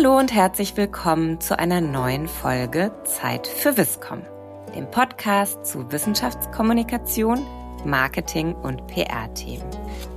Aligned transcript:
Hallo 0.00 0.16
und 0.16 0.32
herzlich 0.32 0.78
willkommen 0.78 1.42
zu 1.42 1.58
einer 1.58 1.82
neuen 1.82 2.26
Folge 2.26 2.90
Zeit 3.04 3.46
für 3.46 3.76
Wisscom, 3.76 4.22
dem 4.74 4.90
Podcast 4.90 5.66
zu 5.66 5.92
Wissenschaftskommunikation, 5.92 7.46
Marketing 7.84 8.54
und 8.54 8.86
PR-Themen. 8.86 9.68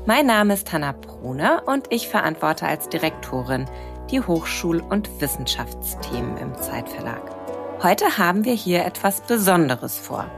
Mein 0.06 0.26
Name 0.26 0.54
ist 0.54 0.72
Hanna 0.72 0.94
Brune 0.94 1.62
und 1.66 1.88
ich 1.90 2.08
verantworte 2.08 2.66
als 2.66 2.88
Direktorin 2.88 3.66
die 4.10 4.22
Hochschul- 4.22 4.80
und 4.90 5.20
Wissenschaftsthemen 5.20 6.38
im 6.38 6.56
Zeitverlag. 6.56 7.36
Heute 7.84 8.18
haben 8.18 8.46
wir 8.46 8.54
hier 8.54 8.86
etwas 8.86 9.20
Besonderes 9.20 10.00
vor. 10.00 10.32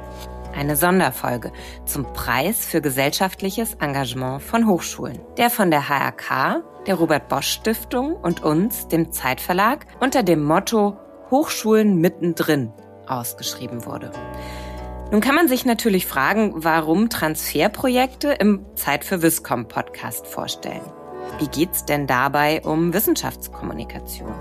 Eine 0.55 0.77
Sonderfolge 0.77 1.51
zum 1.85 2.13
Preis 2.13 2.65
für 2.65 2.79
gesellschaftliches 2.79 3.73
Engagement 3.75 4.41
von 4.41 4.67
Hochschulen, 4.67 5.19
der 5.37 5.49
von 5.49 5.69
der 5.69 5.89
HRK, 5.89 6.63
der 6.87 6.95
Robert 6.95 7.27
Bosch 7.27 7.49
Stiftung 7.49 8.15
und 8.15 8.41
uns, 8.41 8.87
dem 8.87 9.11
Zeitverlag, 9.11 9.85
unter 9.99 10.23
dem 10.23 10.43
Motto 10.43 10.97
Hochschulen 11.29 11.99
mittendrin 11.99 12.71
ausgeschrieben 13.05 13.85
wurde. 13.85 14.11
Nun 15.11 15.19
kann 15.19 15.35
man 15.35 15.49
sich 15.49 15.65
natürlich 15.65 16.07
fragen, 16.07 16.53
warum 16.55 17.09
Transferprojekte 17.09 18.31
im 18.31 18.65
Zeit 18.75 19.03
für 19.03 19.21
Wiscom 19.21 19.67
Podcast 19.67 20.25
vorstellen. 20.25 20.81
Wie 21.37 21.47
geht's 21.47 21.83
denn 21.83 22.07
dabei 22.07 22.61
um 22.61 22.93
Wissenschaftskommunikation? 22.93 24.33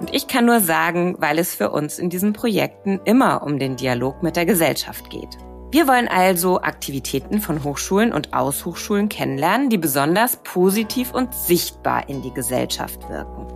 Und 0.00 0.14
ich 0.14 0.28
kann 0.28 0.44
nur 0.44 0.60
sagen, 0.60 1.16
weil 1.18 1.38
es 1.38 1.54
für 1.54 1.70
uns 1.70 1.98
in 1.98 2.10
diesen 2.10 2.34
Projekten 2.34 3.00
immer 3.04 3.42
um 3.42 3.58
den 3.58 3.76
Dialog 3.76 4.22
mit 4.22 4.36
der 4.36 4.44
Gesellschaft 4.44 5.08
geht. 5.08 5.38
Wir 5.72 5.88
wollen 5.88 6.06
also 6.06 6.60
Aktivitäten 6.60 7.40
von 7.40 7.64
Hochschulen 7.64 8.12
und 8.12 8.34
aus 8.34 8.66
Hochschulen 8.66 9.08
kennenlernen, 9.08 9.70
die 9.70 9.78
besonders 9.78 10.36
positiv 10.44 11.14
und 11.14 11.34
sichtbar 11.34 12.10
in 12.10 12.20
die 12.20 12.34
Gesellschaft 12.34 13.08
wirken. 13.08 13.46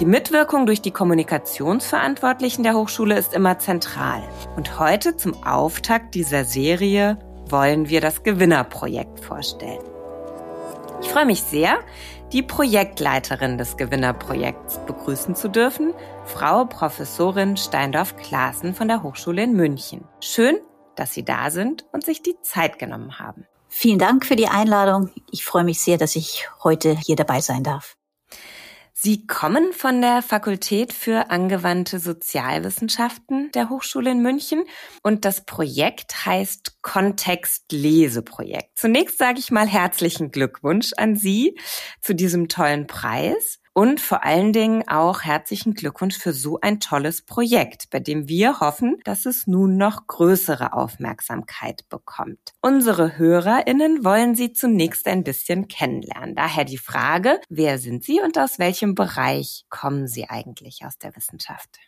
Die 0.00 0.06
Mitwirkung 0.06 0.64
durch 0.64 0.80
die 0.80 0.90
Kommunikationsverantwortlichen 0.90 2.62
der 2.62 2.72
Hochschule 2.72 3.18
ist 3.18 3.34
immer 3.34 3.58
zentral. 3.58 4.22
Und 4.56 4.78
heute 4.78 5.16
zum 5.16 5.44
Auftakt 5.44 6.14
dieser 6.14 6.46
Serie 6.46 7.18
wollen 7.50 7.90
wir 7.90 8.00
das 8.00 8.22
Gewinnerprojekt 8.22 9.20
vorstellen. 9.20 9.84
Ich 11.02 11.10
freue 11.10 11.26
mich 11.26 11.42
sehr, 11.42 11.76
die 12.32 12.42
Projektleiterin 12.42 13.58
des 13.58 13.76
Gewinnerprojekts 13.76 14.78
begrüßen 14.86 15.34
zu 15.34 15.48
dürfen, 15.48 15.92
Frau 16.24 16.64
Professorin 16.64 17.58
Steindorf-Klaassen 17.58 18.74
von 18.74 18.88
der 18.88 19.02
Hochschule 19.02 19.44
in 19.44 19.52
München. 19.52 20.04
Schön, 20.20 20.58
dass 20.96 21.12
Sie 21.12 21.24
da 21.24 21.50
sind 21.50 21.84
und 21.92 22.04
sich 22.04 22.22
die 22.22 22.36
Zeit 22.42 22.78
genommen 22.78 23.18
haben. 23.18 23.46
Vielen 23.68 23.98
Dank 23.98 24.24
für 24.24 24.36
die 24.36 24.48
Einladung. 24.48 25.10
Ich 25.30 25.44
freue 25.44 25.64
mich 25.64 25.80
sehr, 25.80 25.98
dass 25.98 26.16
ich 26.16 26.48
heute 26.62 26.96
hier 26.96 27.16
dabei 27.16 27.40
sein 27.40 27.62
darf. 27.62 27.96
Sie 28.98 29.26
kommen 29.26 29.74
von 29.74 30.00
der 30.00 30.22
Fakultät 30.22 30.90
für 30.90 31.30
angewandte 31.30 31.98
Sozialwissenschaften 31.98 33.52
der 33.52 33.68
Hochschule 33.68 34.10
in 34.10 34.22
München 34.22 34.64
und 35.02 35.26
das 35.26 35.44
Projekt 35.44 36.24
heißt 36.24 36.80
Kontext 36.80 37.70
Leseprojekt. 37.72 38.70
Zunächst 38.74 39.18
sage 39.18 39.38
ich 39.38 39.50
mal 39.50 39.66
herzlichen 39.66 40.30
Glückwunsch 40.30 40.92
an 40.96 41.14
Sie 41.14 41.58
zu 42.00 42.14
diesem 42.14 42.48
tollen 42.48 42.86
Preis. 42.86 43.58
Und 43.78 44.00
vor 44.00 44.24
allen 44.24 44.54
Dingen 44.54 44.88
auch 44.88 45.20
herzlichen 45.20 45.74
Glückwunsch 45.74 46.16
für 46.16 46.32
so 46.32 46.58
ein 46.62 46.80
tolles 46.80 47.20
Projekt, 47.20 47.90
bei 47.90 48.00
dem 48.00 48.26
wir 48.26 48.60
hoffen, 48.60 48.96
dass 49.04 49.26
es 49.26 49.46
nun 49.46 49.76
noch 49.76 50.06
größere 50.06 50.72
Aufmerksamkeit 50.72 51.86
bekommt. 51.90 52.54
Unsere 52.62 53.18
HörerInnen 53.18 54.02
wollen 54.02 54.34
Sie 54.34 54.54
zunächst 54.54 55.06
ein 55.06 55.24
bisschen 55.24 55.68
kennenlernen. 55.68 56.34
Daher 56.34 56.64
die 56.64 56.78
Frage, 56.78 57.38
wer 57.50 57.78
sind 57.78 58.02
Sie 58.02 58.18
und 58.22 58.38
aus 58.38 58.58
welchem 58.58 58.94
Bereich 58.94 59.66
kommen 59.68 60.08
Sie 60.08 60.26
eigentlich 60.26 60.86
aus 60.86 60.96
der 60.96 61.14
Wissenschaft? 61.14 61.78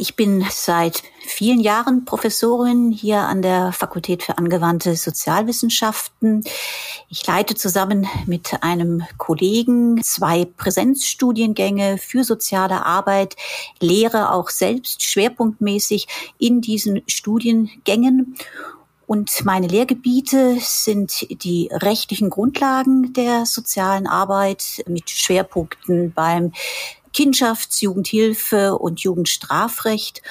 Ich 0.00 0.14
bin 0.14 0.46
seit 0.48 1.02
vielen 1.26 1.58
Jahren 1.58 2.04
Professorin 2.04 2.92
hier 2.92 3.22
an 3.22 3.42
der 3.42 3.72
Fakultät 3.72 4.22
für 4.22 4.38
angewandte 4.38 4.94
Sozialwissenschaften. 4.94 6.44
Ich 7.08 7.26
leite 7.26 7.56
zusammen 7.56 8.06
mit 8.24 8.62
einem 8.62 9.02
Kollegen 9.16 10.00
zwei 10.04 10.44
Präsenzstudiengänge 10.44 11.98
für 11.98 12.22
soziale 12.22 12.86
Arbeit, 12.86 13.34
lehre 13.80 14.30
auch 14.30 14.50
selbst 14.50 15.02
schwerpunktmäßig 15.02 16.06
in 16.38 16.60
diesen 16.60 17.02
Studiengängen. 17.08 18.36
Und 19.08 19.44
meine 19.46 19.66
Lehrgebiete 19.66 20.58
sind 20.60 21.26
die 21.42 21.70
rechtlichen 21.72 22.28
Grundlagen 22.28 23.14
der 23.14 23.46
sozialen 23.46 24.06
Arbeit 24.06 24.84
mit 24.86 25.08
Schwerpunkten 25.08 26.12
beim 26.12 26.52
Kindschafts-, 27.18 27.82
Jugendhilfe 27.82 28.78
und 28.78 29.00
Jugendstrafrecht. 29.00 30.22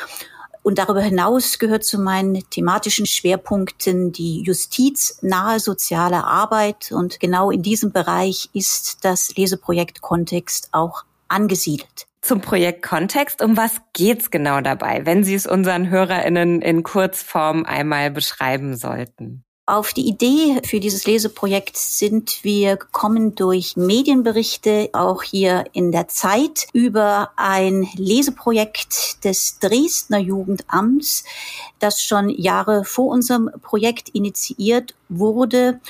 Und 0.63 0.77
darüber 0.79 1.01
hinaus 1.01 1.59
gehört 1.59 1.83
zu 1.83 1.99
meinen 1.99 2.49
thematischen 2.49 3.05
Schwerpunkten 3.05 4.13
die 4.13 4.41
justiznahe 4.43 5.59
soziale 5.59 6.23
Arbeit. 6.23 6.93
Und 6.93 7.19
genau 7.19 7.51
in 7.51 7.61
diesem 7.61 7.91
Bereich 7.91 8.49
ist 8.53 9.03
das 9.03 9.35
Leseprojekt 9.35 10.01
Kontext 10.01 10.69
auch 10.71 11.03
angesiedelt. 11.27 12.07
Zum 12.21 12.39
Projekt 12.39 12.83
Kontext, 12.83 13.41
um 13.41 13.57
was 13.57 13.81
geht's 13.91 14.31
genau 14.31 14.61
dabei, 14.61 15.05
wenn 15.05 15.25
Sie 15.25 15.35
es 15.35 15.45
unseren 15.45 15.89
HörerInnen 15.89 16.61
in 16.61 16.83
Kurzform 16.83 17.65
einmal 17.65 18.11
beschreiben 18.11 18.77
sollten? 18.77 19.43
Auf 19.69 19.91
die 19.91 20.07
Idee 20.07 20.61
für 20.63 20.79
dieses 20.79 21.05
Leseprojekt 21.05 21.75
sind 21.75 22.45
wir 22.45 22.78
gekommen 22.78 23.35
durch 23.35 23.75
Medienberichte, 23.75 24.91
auch 24.94 25.23
hier 25.23 25.66
in 25.73 25.91
der 25.91 26.07
Zeit, 26.07 26.67
über 26.72 27.31
ein 27.35 27.85
Leseprojekt 27.97 29.25
des 29.25 29.59
Dresdner 29.59 30.19
Jugendamts, 30.19 31.25
das 31.79 32.01
schon 32.01 32.29
Jahre 32.29 32.85
vor 32.85 33.07
unserem 33.07 33.51
Projekt 33.61 34.07
initiiert 34.07 34.95
wurde 35.09 35.81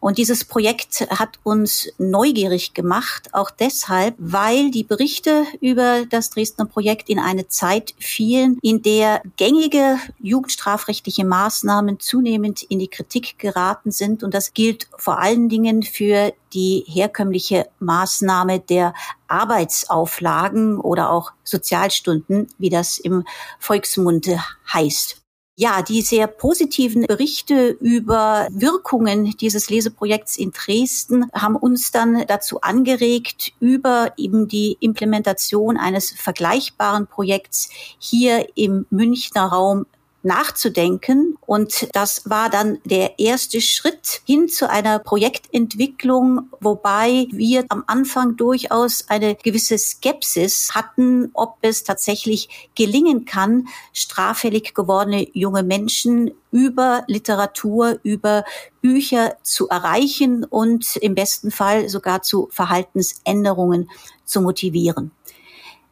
und 0.00 0.18
dieses 0.18 0.44
Projekt 0.44 1.06
hat 1.10 1.38
uns 1.42 1.88
neugierig 1.98 2.74
gemacht, 2.74 3.30
auch 3.32 3.50
deshalb, 3.50 4.14
weil 4.18 4.70
die 4.70 4.84
Berichte 4.84 5.44
über 5.60 6.04
das 6.08 6.30
Dresdner 6.30 6.66
Projekt 6.66 7.08
in 7.08 7.18
eine 7.18 7.48
Zeit 7.48 7.94
fielen, 7.98 8.58
in 8.62 8.82
der 8.82 9.22
gängige 9.36 9.98
jugendstrafrechtliche 10.20 11.24
Maßnahmen 11.24 12.00
zunehmend 12.00 12.62
in 12.62 12.78
die 12.78 12.88
Kritik 12.88 13.38
geraten 13.38 13.90
sind. 13.90 14.22
Und 14.22 14.34
das 14.34 14.54
gilt 14.54 14.88
vor 14.96 15.18
allen 15.18 15.48
Dingen 15.48 15.82
für 15.82 16.32
die 16.52 16.84
herkömmliche 16.86 17.68
Maßnahme 17.80 18.60
der 18.60 18.94
Arbeitsauflagen 19.28 20.80
oder 20.80 21.10
auch 21.10 21.32
Sozialstunden, 21.44 22.48
wie 22.58 22.70
das 22.70 22.98
im 22.98 23.24
Volksmunde 23.58 24.40
heißt. 24.72 25.25
Ja, 25.58 25.80
die 25.80 26.02
sehr 26.02 26.26
positiven 26.26 27.06
Berichte 27.06 27.70
über 27.80 28.46
Wirkungen 28.50 29.34
dieses 29.38 29.70
Leseprojekts 29.70 30.36
in 30.36 30.50
Dresden 30.50 31.30
haben 31.32 31.56
uns 31.56 31.90
dann 31.90 32.26
dazu 32.26 32.60
angeregt, 32.60 33.54
über 33.58 34.12
eben 34.18 34.48
die 34.48 34.76
Implementation 34.80 35.78
eines 35.78 36.10
vergleichbaren 36.10 37.06
Projekts 37.06 37.70
hier 37.98 38.46
im 38.54 38.84
Münchner 38.90 39.46
Raum 39.46 39.86
nachzudenken. 40.26 41.38
Und 41.46 41.88
das 41.94 42.28
war 42.28 42.50
dann 42.50 42.78
der 42.84 43.18
erste 43.18 43.60
Schritt 43.60 44.20
hin 44.26 44.48
zu 44.48 44.68
einer 44.68 44.98
Projektentwicklung, 44.98 46.50
wobei 46.60 47.26
wir 47.30 47.64
am 47.68 47.84
Anfang 47.86 48.36
durchaus 48.36 49.08
eine 49.08 49.36
gewisse 49.36 49.78
Skepsis 49.78 50.70
hatten, 50.74 51.30
ob 51.32 51.56
es 51.62 51.84
tatsächlich 51.84 52.70
gelingen 52.74 53.24
kann, 53.24 53.68
straffällig 53.92 54.74
gewordene 54.74 55.28
junge 55.32 55.62
Menschen 55.62 56.32
über 56.50 57.04
Literatur, 57.06 57.98
über 58.02 58.44
Bücher 58.80 59.36
zu 59.42 59.68
erreichen 59.68 60.44
und 60.44 60.96
im 60.96 61.14
besten 61.14 61.50
Fall 61.50 61.88
sogar 61.88 62.22
zu 62.22 62.48
Verhaltensänderungen 62.50 63.90
zu 64.24 64.40
motivieren. 64.40 65.12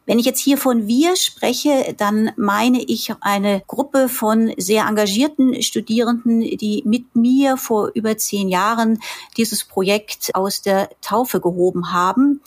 Wenn 0.05 0.19
ich 0.19 0.25
jetzt 0.25 0.39
hier 0.39 0.57
von 0.57 0.87
wir 0.87 1.15
spreche, 1.15 1.95
dann 1.97 2.31
meine 2.37 2.81
ich 2.83 3.11
eine 3.21 3.63
Gruppe 3.65 4.07
von 4.07 4.53
sehr 4.57 4.85
engagierten 4.85 5.63
Studierenden, 5.63 6.41
die 6.41 6.83
mit 6.85 7.15
mir 7.15 7.57
vor 7.57 7.91
über 7.95 8.15
zehn 8.17 8.47
Jahren 8.47 8.99
dieses 9.35 9.63
Projekt 9.63 10.29
aus 10.35 10.61
der 10.61 10.89
Taufe 11.01 11.41
gehoben 11.41 11.91
haben. 11.91 12.41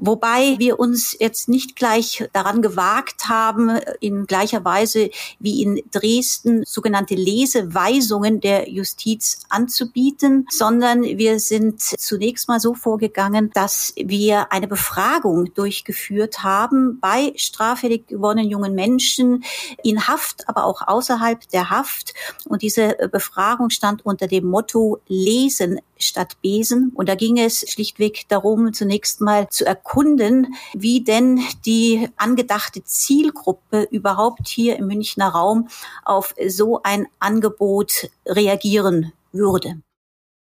Wobei 0.00 0.54
wir 0.58 0.78
uns 0.78 1.16
jetzt 1.18 1.48
nicht 1.48 1.74
gleich 1.74 2.28
daran 2.32 2.62
gewagt 2.62 3.28
haben, 3.28 3.78
in 3.98 4.28
gleicher 4.28 4.64
Weise 4.64 5.10
wie 5.40 5.60
in 5.60 5.82
Dresden 5.90 6.62
sogenannte 6.64 7.16
Leseweisungen 7.16 8.40
der 8.40 8.70
Justiz 8.70 9.40
anzubieten, 9.48 10.46
sondern 10.50 11.02
wir 11.02 11.40
sind 11.40 11.80
zunächst 11.80 12.46
mal 12.46 12.60
so 12.60 12.74
vorgegangen, 12.74 13.50
dass 13.54 13.92
wir 13.96 14.52
eine 14.52 14.68
Befragung 14.68 15.52
durchgeführt 15.54 16.44
haben 16.44 17.00
bei 17.00 17.32
straffällig 17.34 18.06
gewonnenen 18.06 18.48
jungen 18.48 18.76
Menschen 18.76 19.42
in 19.82 20.06
Haft, 20.06 20.48
aber 20.48 20.64
auch 20.64 20.86
außerhalb 20.86 21.48
der 21.50 21.70
Haft. 21.70 22.14
Und 22.46 22.62
diese 22.62 22.94
Befragung 23.10 23.70
stand 23.70 24.06
unter 24.06 24.28
dem 24.28 24.46
Motto 24.46 25.00
Lesen 25.08 25.80
Stadt 25.98 26.40
Besen. 26.42 26.92
Und 26.94 27.08
da 27.08 27.14
ging 27.14 27.38
es 27.38 27.64
schlichtweg 27.68 28.24
darum, 28.28 28.72
zunächst 28.72 29.20
mal 29.20 29.48
zu 29.48 29.64
erkunden, 29.64 30.54
wie 30.72 31.02
denn 31.02 31.40
die 31.66 32.08
angedachte 32.16 32.84
Zielgruppe 32.84 33.88
überhaupt 33.90 34.48
hier 34.48 34.76
im 34.76 34.86
Münchner 34.86 35.28
Raum 35.28 35.68
auf 36.04 36.34
so 36.46 36.80
ein 36.82 37.06
Angebot 37.18 38.10
reagieren 38.26 39.12
würde. 39.32 39.80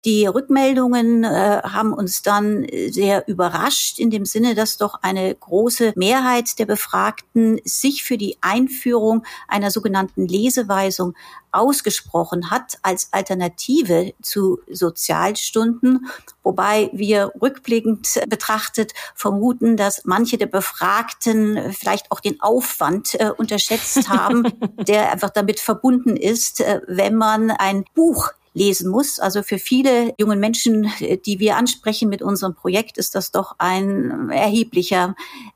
Die 0.04 0.26
Rückmeldungen 0.26 1.24
äh, 1.24 1.62
haben 1.64 1.94
uns 1.94 2.24
dann 2.24 2.66
sehr 2.90 3.28
überrascht 3.28 4.00
in 4.00 4.10
dem 4.10 4.26
Sinne, 4.26 4.56
dass 4.56 4.78
doch 4.78 4.96
eine 5.04 5.36
große 5.36 5.94
Mehrheit 5.96 6.58
der 6.58 6.66
Befragten 6.66 7.60
sich 7.66 8.04
für 8.04 8.18
die 8.18 8.38
Einführung 8.42 9.24
einer 9.48 9.70
sogenannten 9.70 10.28
Leseweisung 10.28 11.14
ausgesprochen 11.52 12.50
hat 12.50 12.80
als 12.82 13.10
Alternative 13.12 14.14
zu 14.24 14.60
Sozialstunden, 14.72 16.08
wobei 16.42 16.90
wir 16.94 17.34
rückblickend 17.40 18.22
betrachtet 18.28 18.94
vermuten, 19.14 19.78
dass 19.78 20.06
manche 20.06 20.40
der 20.40 20.48
Befragten 20.48 21.74
vielleicht 21.74 22.12
auch 22.12 22.22
den 22.22 22.42
Aufwand 22.42 23.20
äh, 23.20 23.30
unterschätzt 23.38 24.10
haben, 24.10 24.52
der 24.88 25.12
einfach 25.12 25.30
damit 25.30 25.60
verbunden 25.60 26.16
ist, 26.16 26.62
äh, 26.62 26.82
wenn 26.88 27.16
man 27.16 27.52
ein 27.52 27.86
Buch 27.94 28.32
lesen 28.54 28.90
muss. 28.90 29.20
Also 29.20 29.44
für 29.44 29.58
viele 29.58 30.14
jungen 30.18 30.40
Menschen, 30.40 30.92
die 31.26 31.40
wir 31.40 31.58
ansprechen 31.58 32.10
mit 32.10 32.22
unserem 32.22 32.56
Projekt, 32.56 32.98
ist 32.98 33.16
das 33.16 33.32
doch 33.32 33.56
ein 33.58 34.30
erheblicher 34.30 35.16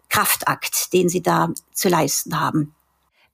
Kraftakt, 0.09 0.93
den 0.93 1.09
sie 1.09 1.21
da 1.21 1.49
zu 1.73 1.89
leisten 1.89 2.39
haben. 2.39 2.73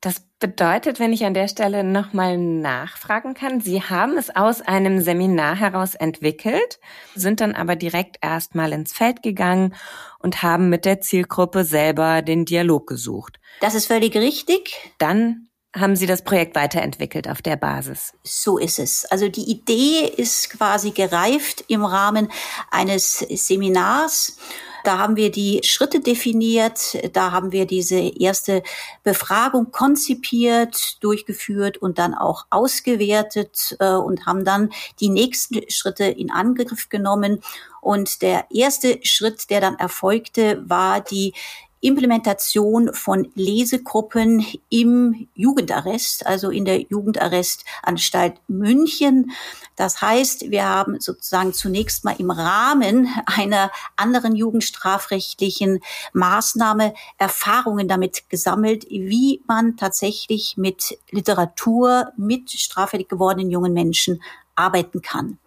Das 0.02 0.26
bedeutet, 0.40 1.00
wenn 1.00 1.14
ich 1.14 1.26
an 1.26 1.36
der 1.36 1.48
Stelle 1.48 1.84
nochmal 1.84 2.36
nachfragen 2.36 3.36
kann, 3.36 3.62
Sie 3.62 3.84
haben 3.84 4.18
es 4.18 4.36
aus 4.36 4.64
einem 4.64 5.00
Seminar 5.00 5.56
heraus 5.56 5.94
entwickelt, 5.94 6.80
sind 7.14 7.40
dann 7.40 7.54
aber 7.54 7.76
direkt 7.76 8.18
erstmal 8.22 8.74
ins 8.74 8.94
Feld 8.94 9.22
gegangen 9.22 9.76
und 10.18 10.42
haben 10.42 10.70
mit 10.70 10.86
der 10.86 11.02
Zielgruppe 11.02 11.64
selber 11.66 12.24
den 12.24 12.46
Dialog 12.46 12.88
gesucht. 12.88 13.40
Das 13.60 13.76
ist 13.76 13.86
völlig 13.86 14.16
richtig. 14.16 14.92
Dann 14.98 15.50
haben 15.74 15.96
Sie 15.96 16.06
das 16.06 16.24
Projekt 16.24 16.56
weiterentwickelt 16.56 17.30
auf 17.30 17.42
der 17.42 17.56
Basis? 17.56 18.14
So 18.24 18.58
ist 18.58 18.80
es. 18.80 19.06
Also 19.06 19.30
die 19.30 19.50
Idee 19.50 20.06
ist 20.06 20.50
quasi 20.50 20.92
gereift 20.92 21.64
im 21.68 21.86
Rahmen 21.86 22.30
eines 22.70 23.20
Seminars. 23.20 24.38
Da 24.84 24.98
haben 24.98 25.16
wir 25.16 25.32
die 25.32 25.62
Schritte 25.64 26.00
definiert, 26.00 26.98
da 27.16 27.32
haben 27.32 27.52
wir 27.52 27.68
diese 27.68 28.00
erste 28.00 28.64
Befragung 29.04 29.72
konzipiert, 29.72 31.02
durchgeführt 31.04 31.78
und 31.78 32.00
dann 32.00 32.16
auch 32.16 32.48
ausgewertet 32.50 33.76
äh, 33.80 33.94
und 33.94 34.26
haben 34.26 34.44
dann 34.44 34.72
die 35.00 35.10
nächsten 35.10 35.70
Schritte 35.70 36.06
in 36.06 36.32
Angriff 36.32 36.90
genommen. 36.90 37.42
Und 37.80 38.22
der 38.22 38.46
erste 38.52 39.00
Schritt, 39.04 39.50
der 39.52 39.62
dann 39.62 39.78
erfolgte, 39.78 40.64
war 40.68 41.00
die 41.00 41.34
Implementation 41.82 42.94
von 42.94 43.32
Lesegruppen 43.36 44.46
im 44.70 45.28
Jugendarrest, 45.34 46.26
also 46.26 46.50
in 46.50 46.66
der 46.66 46.82
Jugendarrestanstalt 46.82 48.36
München. 48.48 49.32
Das 49.76 50.02
heißt, 50.02 50.52
wir 50.52 50.64
haben 50.68 51.00
sozusagen 51.00 51.54
zunächst 51.54 52.06
mal 52.06 52.16
im 52.20 52.30
Rahmen 52.30 53.10
einer 53.26 53.72
anderen 53.98 54.36
jugendstrafrechtlichen 54.36 55.80
Maßnahme 56.14 56.94
Erfahrungen 57.18 57.88
damit 57.88 58.30
gesammelt, 58.30 58.86
wie 58.90 59.42
man 59.48 59.76
tatsächlich 59.76 60.56
mit 60.58 60.98
Literatur, 61.10 62.12
mit 62.16 62.52
straffällig 62.52 63.10
gewordenen 63.10 63.50
jungen 63.50 63.74
Menschen 63.74 64.22
arbeiten 64.56 65.02
kann. 65.02 65.40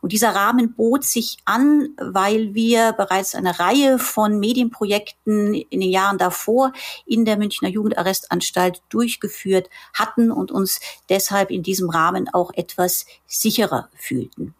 Und 0.00 0.12
dieser 0.12 0.34
Rahmen 0.34 0.74
bot 0.74 1.04
sich 1.04 1.38
an, 1.44 1.88
weil 1.98 2.54
wir 2.54 2.92
bereits 2.92 3.34
eine 3.34 3.58
Reihe 3.58 3.98
von 3.98 4.38
Medienprojekten 4.38 5.54
in 5.54 5.80
den 5.80 5.90
Jahren 5.90 6.18
davor 6.18 6.72
in 7.06 7.24
der 7.24 7.36
Münchner 7.36 7.68
Jugendarrestanstalt 7.68 8.82
durchgeführt 8.88 9.68
hatten 9.94 10.30
und 10.30 10.50
uns 10.50 10.80
deshalb 11.08 11.50
in 11.50 11.62
diesem 11.62 11.90
Rahmen 11.90 12.28
auch 12.32 12.52
etwas 12.54 13.06
sicherer 13.26 13.88
fühlten. 13.94 14.54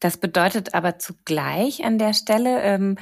Das 0.00 0.16
bedeutet 0.16 0.74
aber 0.74 0.98
zugleich 0.98 1.84
an 1.84 1.98
der 1.98 2.12
Stelle, 2.12 2.62
ähm, 2.62 2.96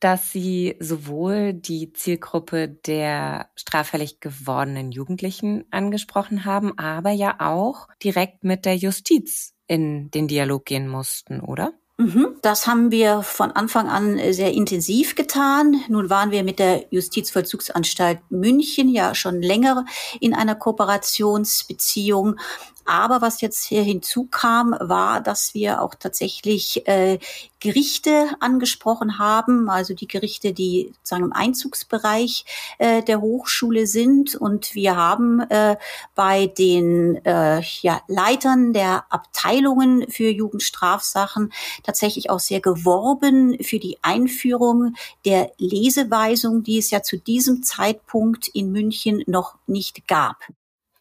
dass 0.00 0.32
Sie 0.32 0.76
sowohl 0.80 1.52
die 1.52 1.92
Zielgruppe 1.92 2.68
der 2.68 3.50
straffällig 3.54 4.20
gewordenen 4.20 4.92
Jugendlichen 4.92 5.66
angesprochen 5.70 6.46
haben, 6.46 6.78
aber 6.78 7.10
ja 7.10 7.36
auch 7.38 7.86
direkt 8.02 8.42
mit 8.42 8.64
der 8.64 8.76
Justiz 8.76 9.54
in 9.70 10.10
den 10.10 10.26
Dialog 10.26 10.64
gehen 10.64 10.88
mussten, 10.88 11.40
oder? 11.40 11.72
Mhm. 11.96 12.38
Das 12.42 12.66
haben 12.66 12.90
wir 12.90 13.22
von 13.22 13.52
Anfang 13.52 13.88
an 13.88 14.18
sehr 14.32 14.52
intensiv 14.52 15.14
getan. 15.14 15.76
Nun 15.88 16.10
waren 16.10 16.32
wir 16.32 16.42
mit 16.42 16.58
der 16.58 16.86
Justizvollzugsanstalt 16.90 18.18
München 18.30 18.88
ja 18.88 19.14
schon 19.14 19.40
länger 19.40 19.84
in 20.18 20.34
einer 20.34 20.56
Kooperationsbeziehung. 20.56 22.40
Aber 22.84 23.20
was 23.20 23.40
jetzt 23.40 23.64
hier 23.64 23.82
hinzukam, 23.82 24.74
war, 24.80 25.20
dass 25.20 25.54
wir 25.54 25.82
auch 25.82 25.94
tatsächlich 25.94 26.86
äh, 26.86 27.18
Gerichte 27.60 28.30
angesprochen 28.40 29.18
haben, 29.18 29.68
also 29.68 29.94
die 29.94 30.08
Gerichte, 30.08 30.52
die 30.52 30.92
sozusagen 30.96 31.24
im 31.24 31.32
Einzugsbereich 31.32 32.44
äh, 32.78 33.02
der 33.02 33.20
Hochschule 33.20 33.86
sind. 33.86 34.34
Und 34.34 34.74
wir 34.74 34.96
haben 34.96 35.40
äh, 35.40 35.76
bei 36.14 36.46
den 36.46 37.24
äh, 37.24 37.60
ja, 37.82 38.00
Leitern 38.08 38.72
der 38.72 39.04
Abteilungen 39.10 40.10
für 40.10 40.30
Jugendstrafsachen 40.30 41.52
tatsächlich 41.82 42.30
auch 42.30 42.40
sehr 42.40 42.60
geworben 42.60 43.62
für 43.62 43.78
die 43.78 43.98
Einführung 44.02 44.94
der 45.24 45.52
Leseweisung, 45.58 46.62
die 46.62 46.78
es 46.78 46.90
ja 46.90 47.02
zu 47.02 47.18
diesem 47.18 47.62
Zeitpunkt 47.62 48.48
in 48.48 48.72
München 48.72 49.22
noch 49.26 49.56
nicht 49.66 50.08
gab. 50.08 50.36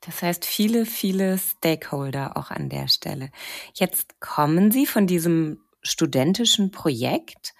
Das 0.02 0.22
heißt, 0.22 0.46
viele, 0.46 0.86
viele 0.86 1.38
Stakeholder 1.38 2.38
auch 2.38 2.52
an 2.52 2.70
der 2.70 2.88
Stelle. 2.88 3.32
Jetzt 3.74 4.20
kommen 4.20 4.72
Sie 4.72 4.86
von 4.86 5.08
diesem 5.08 5.62
studentischen 5.82 6.72
Projekt 6.72 7.54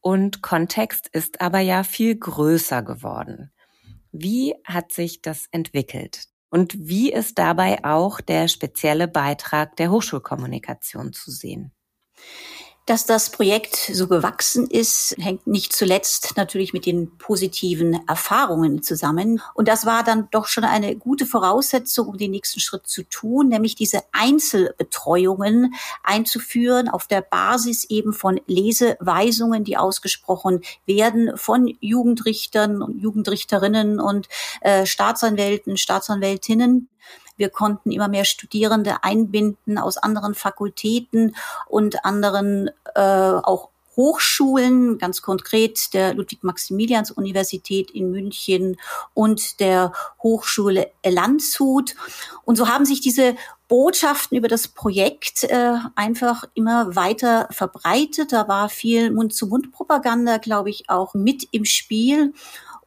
und 0.00 0.42
Kontext 0.42 1.08
ist 1.08 1.40
aber 1.40 1.60
ja 1.60 1.82
viel 1.82 2.16
größer 2.16 2.82
geworden. 2.82 3.52
Wie 4.12 4.54
hat 4.64 4.92
sich 4.92 5.22
das 5.22 5.46
entwickelt? 5.50 6.26
Und 6.48 6.74
wie 6.78 7.12
ist 7.12 7.38
dabei 7.38 7.84
auch 7.84 8.20
der 8.20 8.48
spezielle 8.48 9.06
Beitrag 9.06 9.76
der 9.76 9.90
Hochschulkommunikation 9.90 11.12
zu 11.12 11.30
sehen? 11.30 11.72
Dass 12.90 13.06
das 13.06 13.30
Projekt 13.30 13.76
so 13.76 14.08
gewachsen 14.08 14.66
ist, 14.66 15.14
hängt 15.16 15.46
nicht 15.46 15.72
zuletzt 15.72 16.32
natürlich 16.36 16.72
mit 16.72 16.86
den 16.86 17.16
positiven 17.18 18.04
Erfahrungen 18.08 18.82
zusammen. 18.82 19.40
Und 19.54 19.68
das 19.68 19.86
war 19.86 20.02
dann 20.02 20.26
doch 20.32 20.48
schon 20.48 20.64
eine 20.64 20.96
gute 20.96 21.24
Voraussetzung, 21.24 22.08
um 22.08 22.18
den 22.18 22.32
nächsten 22.32 22.58
Schritt 22.58 22.88
zu 22.88 23.04
tun, 23.04 23.50
nämlich 23.50 23.76
diese 23.76 24.00
Einzelbetreuungen 24.10 25.72
einzuführen 26.02 26.88
auf 26.88 27.06
der 27.06 27.20
Basis 27.20 27.84
eben 27.84 28.12
von 28.12 28.40
Leseweisungen, 28.48 29.62
die 29.62 29.76
ausgesprochen 29.76 30.62
werden 30.84 31.36
von 31.36 31.72
Jugendrichtern 31.78 32.82
und 32.82 33.00
Jugendrichterinnen 33.00 34.00
und 34.00 34.26
äh, 34.62 34.84
Staatsanwälten, 34.84 35.76
Staatsanwältinnen. 35.76 36.88
Wir 37.40 37.48
konnten 37.48 37.90
immer 37.90 38.06
mehr 38.06 38.26
Studierende 38.26 39.02
einbinden 39.02 39.78
aus 39.78 39.96
anderen 39.96 40.34
Fakultäten 40.34 41.34
und 41.68 42.04
anderen 42.04 42.70
äh, 42.94 43.00
auch 43.00 43.70
Hochschulen, 43.96 44.98
ganz 44.98 45.20
konkret 45.20 45.92
der 45.94 46.14
Ludwig-Maximilians-Universität 46.14 47.90
in 47.90 48.10
München 48.10 48.76
und 49.14 49.58
der 49.58 49.92
Hochschule 50.22 50.90
Landshut. 51.04 51.96
Und 52.44 52.56
so 52.56 52.68
haben 52.68 52.84
sich 52.84 53.00
diese 53.00 53.34
Botschaften 53.68 54.36
über 54.36 54.48
das 54.48 54.68
Projekt 54.68 55.44
äh, 55.44 55.74
einfach 55.96 56.44
immer 56.54 56.94
weiter 56.94 57.48
verbreitet. 57.50 58.32
Da 58.32 58.48
war 58.48 58.68
viel 58.68 59.10
Mund-zu-Mund-Propaganda, 59.10 60.38
glaube 60.38 60.70
ich, 60.70 60.88
auch 60.88 61.14
mit 61.14 61.48
im 61.50 61.64
Spiel. 61.64 62.32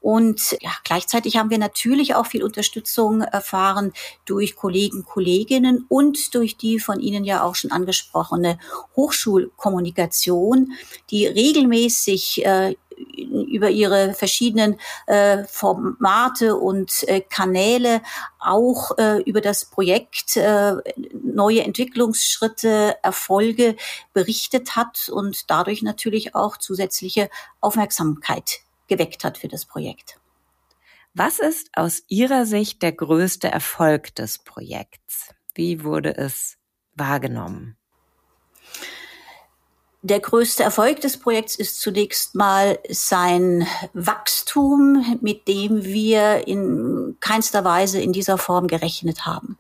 Und 0.03 0.57
ja, 0.60 0.72
gleichzeitig 0.83 1.38
haben 1.38 1.50
wir 1.50 1.57
natürlich 1.57 2.13
auch 2.13 2.25
viel 2.25 2.43
Unterstützung 2.43 3.22
erfahren 3.22 3.93
durch 4.25 4.57
Kollegen, 4.57 5.05
Kolleginnen 5.05 5.86
und 5.88 6.36
durch 6.36 6.57
die 6.57 6.79
von 6.79 7.00
Ihnen 7.00 7.24
ja 7.24 7.41
auch 7.41 7.55
schon 7.55 7.72
angesprochene 7.72 8.60
Hochschulkommunikation, 8.98 10.74
die 11.10 11.25
regelmäßig 11.25 12.45
äh, 12.45 12.75
über 12.98 13.69
ihre 13.69 14.13
verschiedenen 14.13 14.77
äh, 15.07 15.45
Formate 15.45 16.57
und 16.57 17.07
äh, 17.07 17.22
Kanäle 17.22 18.01
auch 18.39 18.98
äh, 18.98 19.22
über 19.22 19.39
das 19.39 19.63
Projekt 19.65 20.36
äh, 20.36 20.75
neue 21.24 21.63
Entwicklungsschritte, 21.63 22.98
Erfolge 23.01 23.77
berichtet 24.12 24.75
hat 24.75 25.07
und 25.07 25.50
dadurch 25.50 25.81
natürlich 25.81 26.36
auch 26.36 26.57
zusätzliche 26.57 27.29
Aufmerksamkeit 27.62 28.62
geweckt 28.87 29.23
hat 29.23 29.37
für 29.37 29.47
das 29.47 29.65
Projekt. 29.65 30.19
Was 31.13 31.39
ist 31.39 31.69
aus 31.73 32.03
Ihrer 32.07 32.45
Sicht 32.45 32.81
der 32.81 32.91
größte 32.91 33.47
Erfolg 33.47 34.15
des 34.15 34.39
Projekts? 34.39 35.33
Wie 35.53 35.83
wurde 35.83 36.17
es 36.17 36.57
wahrgenommen? 36.93 37.77
Der 40.05 40.19
größte 40.19 40.63
Erfolg 40.63 41.00
des 41.00 41.15
Projekts 41.15 41.55
ist 41.55 41.79
zunächst 41.79 42.36
mal 42.36 42.77
sein 42.89 43.65
Wachstum, 43.93 45.17
mit 45.22 45.48
dem 45.48 45.86
wir 45.86 46.45
in 46.45 47.15
keinster 47.22 47.63
Weise 47.63 48.01
in 48.01 48.12
dieser 48.12 48.38
Form 48.38 48.67
gerechnet 48.67 49.25
haben. 49.25 49.57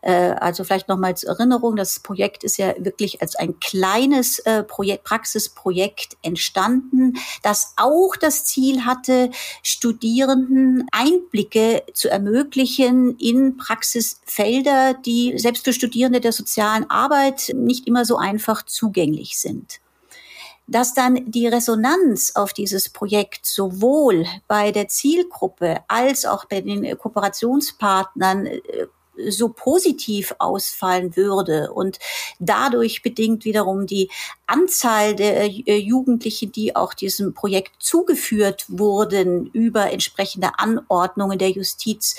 Äh, 0.00 0.30
also 0.40 0.64
vielleicht 0.64 0.88
nochmal 0.88 1.14
zur 1.14 1.28
Erinnerung, 1.28 1.76
das 1.76 2.00
Projekt 2.00 2.42
ist 2.42 2.56
ja 2.56 2.72
wirklich 2.78 3.20
als 3.20 3.36
ein 3.36 3.60
kleines 3.60 4.38
äh, 4.38 4.62
Projekt, 4.62 5.04
Praxisprojekt 5.04 6.16
entstanden, 6.22 7.18
das 7.42 7.74
auch 7.76 8.16
das 8.16 8.46
Ziel 8.46 8.86
hatte, 8.86 9.30
Studierenden 9.62 10.86
Einblicke 10.90 11.82
zu 11.92 12.08
ermöglichen 12.08 13.18
in 13.18 13.58
Praxisfelder, 13.58 14.94
die 14.94 15.36
selbst 15.36 15.66
für 15.66 15.74
Studierende 15.74 16.22
der 16.22 16.32
sozialen 16.32 16.88
Arbeit 16.88 17.52
nicht 17.54 17.86
immer 17.86 18.06
so 18.06 18.16
einfach 18.16 18.62
zugänglich 18.62 19.38
sind 19.38 19.65
dass 20.66 20.94
dann 20.94 21.30
die 21.30 21.46
Resonanz 21.46 22.32
auf 22.34 22.52
dieses 22.52 22.88
Projekt 22.88 23.46
sowohl 23.46 24.26
bei 24.48 24.72
der 24.72 24.88
Zielgruppe 24.88 25.80
als 25.88 26.26
auch 26.26 26.44
bei 26.46 26.60
den 26.60 26.98
Kooperationspartnern 26.98 28.46
äh, 28.46 28.60
so 29.28 29.48
positiv 29.48 30.34
ausfallen 30.38 31.16
würde 31.16 31.72
und 31.72 31.98
dadurch 32.38 33.02
bedingt 33.02 33.44
wiederum 33.44 33.86
die 33.86 34.10
Anzahl 34.46 35.16
der 35.16 35.44
äh, 35.44 35.76
Jugendlichen, 35.76 36.52
die 36.52 36.76
auch 36.76 36.94
diesem 36.94 37.34
Projekt 37.34 37.82
zugeführt 37.82 38.64
wurden 38.68 39.46
über 39.46 39.90
entsprechende 39.90 40.58
Anordnungen 40.58 41.38
der 41.38 41.50
Justiz, 41.50 42.16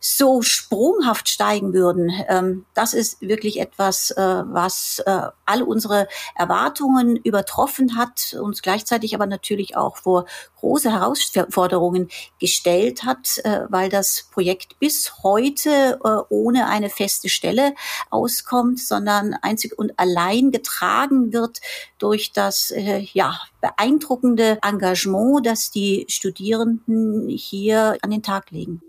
so 0.00 0.42
sprunghaft 0.42 1.28
steigen 1.28 1.72
würden. 1.72 2.12
Ähm, 2.28 2.64
das 2.74 2.94
ist 2.94 3.20
wirklich 3.20 3.60
etwas, 3.60 4.12
äh, 4.12 4.20
was 4.46 5.02
äh, 5.04 5.22
alle 5.44 5.64
unsere 5.64 6.06
Erwartungen 6.36 7.16
übertroffen 7.16 7.96
hat, 7.96 8.36
uns 8.40 8.62
gleichzeitig 8.62 9.14
aber 9.14 9.26
natürlich 9.26 9.76
auch 9.76 9.96
vor 9.96 10.26
große 10.60 10.90
Herausforderungen 10.90 12.08
gestellt 12.40 13.04
hat, 13.04 13.42
weil 13.68 13.90
das 13.90 14.28
Projekt 14.32 14.78
bis 14.78 15.22
heute 15.22 15.98
ohne 16.34 16.66
eine 16.68 16.90
feste 16.90 17.28
Stelle 17.28 17.74
auskommt, 18.10 18.80
sondern 18.80 19.34
einzig 19.40 19.78
und 19.78 19.98
allein 19.98 20.50
getragen 20.50 21.32
wird 21.32 21.60
durch 21.98 22.32
das 22.32 22.70
äh, 22.70 23.06
ja, 23.12 23.40
beeindruckende 23.60 24.58
Engagement, 24.62 25.46
das 25.46 25.70
die 25.70 26.06
Studierenden 26.08 27.28
hier 27.28 27.96
an 28.02 28.10
den 28.10 28.22
Tag 28.22 28.50
legen. 28.50 28.82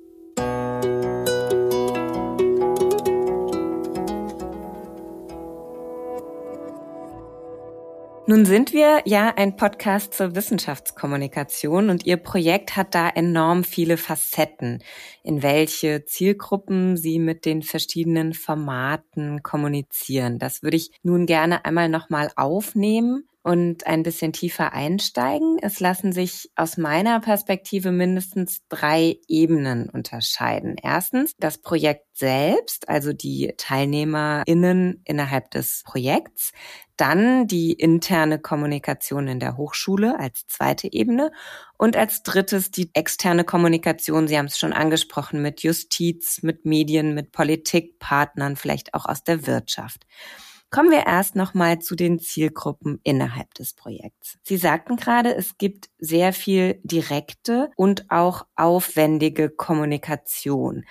Nun 8.28 8.44
sind 8.46 8.74
wir 8.74 9.04
ja 9.06 9.34
ein 9.36 9.56
Podcast 9.56 10.16
zur 10.16 10.36
Wissenschaftskommunikation 10.36 11.92
und 11.92 12.08
Ihr 12.08 12.18
Projekt 12.18 12.76
hat 12.76 12.96
da 12.96 13.08
enorm 13.08 13.64
viele 13.64 13.98
Facetten, 13.98 14.82
in 15.22 15.44
welche 15.44 16.06
Zielgruppen 16.06 16.98
Sie 16.98 17.20
mit 17.20 17.46
den 17.46 17.62
verschiedenen 17.62 18.34
Formaten 18.34 19.44
kommunizieren. 19.44 20.40
Das 20.40 20.64
würde 20.64 20.78
ich 20.78 20.90
nun 21.04 21.28
gerne 21.28 21.66
einmal 21.66 21.88
nochmal 21.88 22.32
aufnehmen 22.36 23.28
und 23.46 23.86
ein 23.86 24.02
bisschen 24.02 24.34
tiefer 24.34 24.74
einsteigen. 24.74 25.60
Es 25.62 25.80
lassen 25.80 26.12
sich 26.12 26.50
aus 26.56 26.78
meiner 26.78 27.20
Perspektive 27.20 27.92
mindestens 27.92 28.62
drei 28.70 29.20
Ebenen 29.28 29.88
unterscheiden. 29.88 30.78
Erstens 30.82 31.36
das 31.38 31.60
Projekt 31.60 32.08
selbst, 32.14 32.90
also 32.90 33.14
die 33.14 33.54
TeilnehmerInnen 33.56 35.04
innerhalb 35.06 35.52
des 35.52 35.84
Projekts. 35.86 36.54
Dann 36.98 37.46
die 37.46 37.74
interne 37.74 38.40
Kommunikation 38.40 39.28
in 39.28 39.40
der 39.40 39.58
Hochschule 39.58 40.20
als 40.20 40.48
zweite 40.48 40.92
Ebene. 40.92 41.32
Und 41.78 41.96
als 41.96 42.24
drittes 42.24 42.72
die 42.72 42.90
externe 42.96 43.44
Kommunikation, 43.44 44.28
Sie 44.28 44.40
haben 44.40 44.48
es 44.48 44.58
schon 44.58 44.74
angesprochen, 44.74 45.44
mit 45.44 45.62
Justiz, 45.62 46.42
mit 46.42 46.66
Medien, 46.66 47.14
mit 47.14 47.32
Politikpartnern, 47.32 48.56
vielleicht 48.56 48.96
auch 48.96 49.06
aus 49.06 49.24
der 49.24 49.46
Wirtschaft. 49.46 50.08
Kommen 50.72 50.92
wir 50.92 51.06
erst 51.06 51.36
nochmal 51.36 51.80
zu 51.80 51.96
den 51.96 52.20
Zielgruppen 52.20 53.00
innerhalb 53.04 53.54
des 53.54 53.74
Projekts. 53.74 54.38
Sie 54.44 54.58
sagten 54.58 54.98
gerade, 54.98 55.34
es 55.34 55.58
gibt 55.58 55.90
sehr 56.00 56.34
viel 56.34 56.80
direkte 56.84 57.70
und 57.76 58.10
auch 58.10 58.46
aufwendige 58.56 59.50
Kommunikation. 59.50 60.84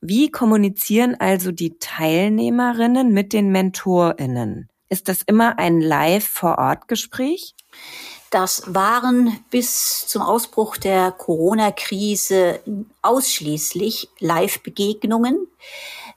Wie 0.00 0.30
kommunizieren 0.30 1.16
also 1.18 1.50
die 1.50 1.78
Teilnehmerinnen 1.78 3.12
mit 3.12 3.32
den 3.32 3.50
Mentorinnen? 3.50 4.70
Ist 4.88 5.08
das 5.08 5.22
immer 5.22 5.58
ein 5.58 5.80
Live-Vor-Ort-Gespräch? 5.80 7.54
Das 8.30 8.62
waren 8.66 9.38
bis 9.50 10.06
zum 10.06 10.22
Ausbruch 10.22 10.76
der 10.76 11.12
Corona-Krise 11.12 12.60
ausschließlich 13.02 14.08
Live-Begegnungen 14.20 15.48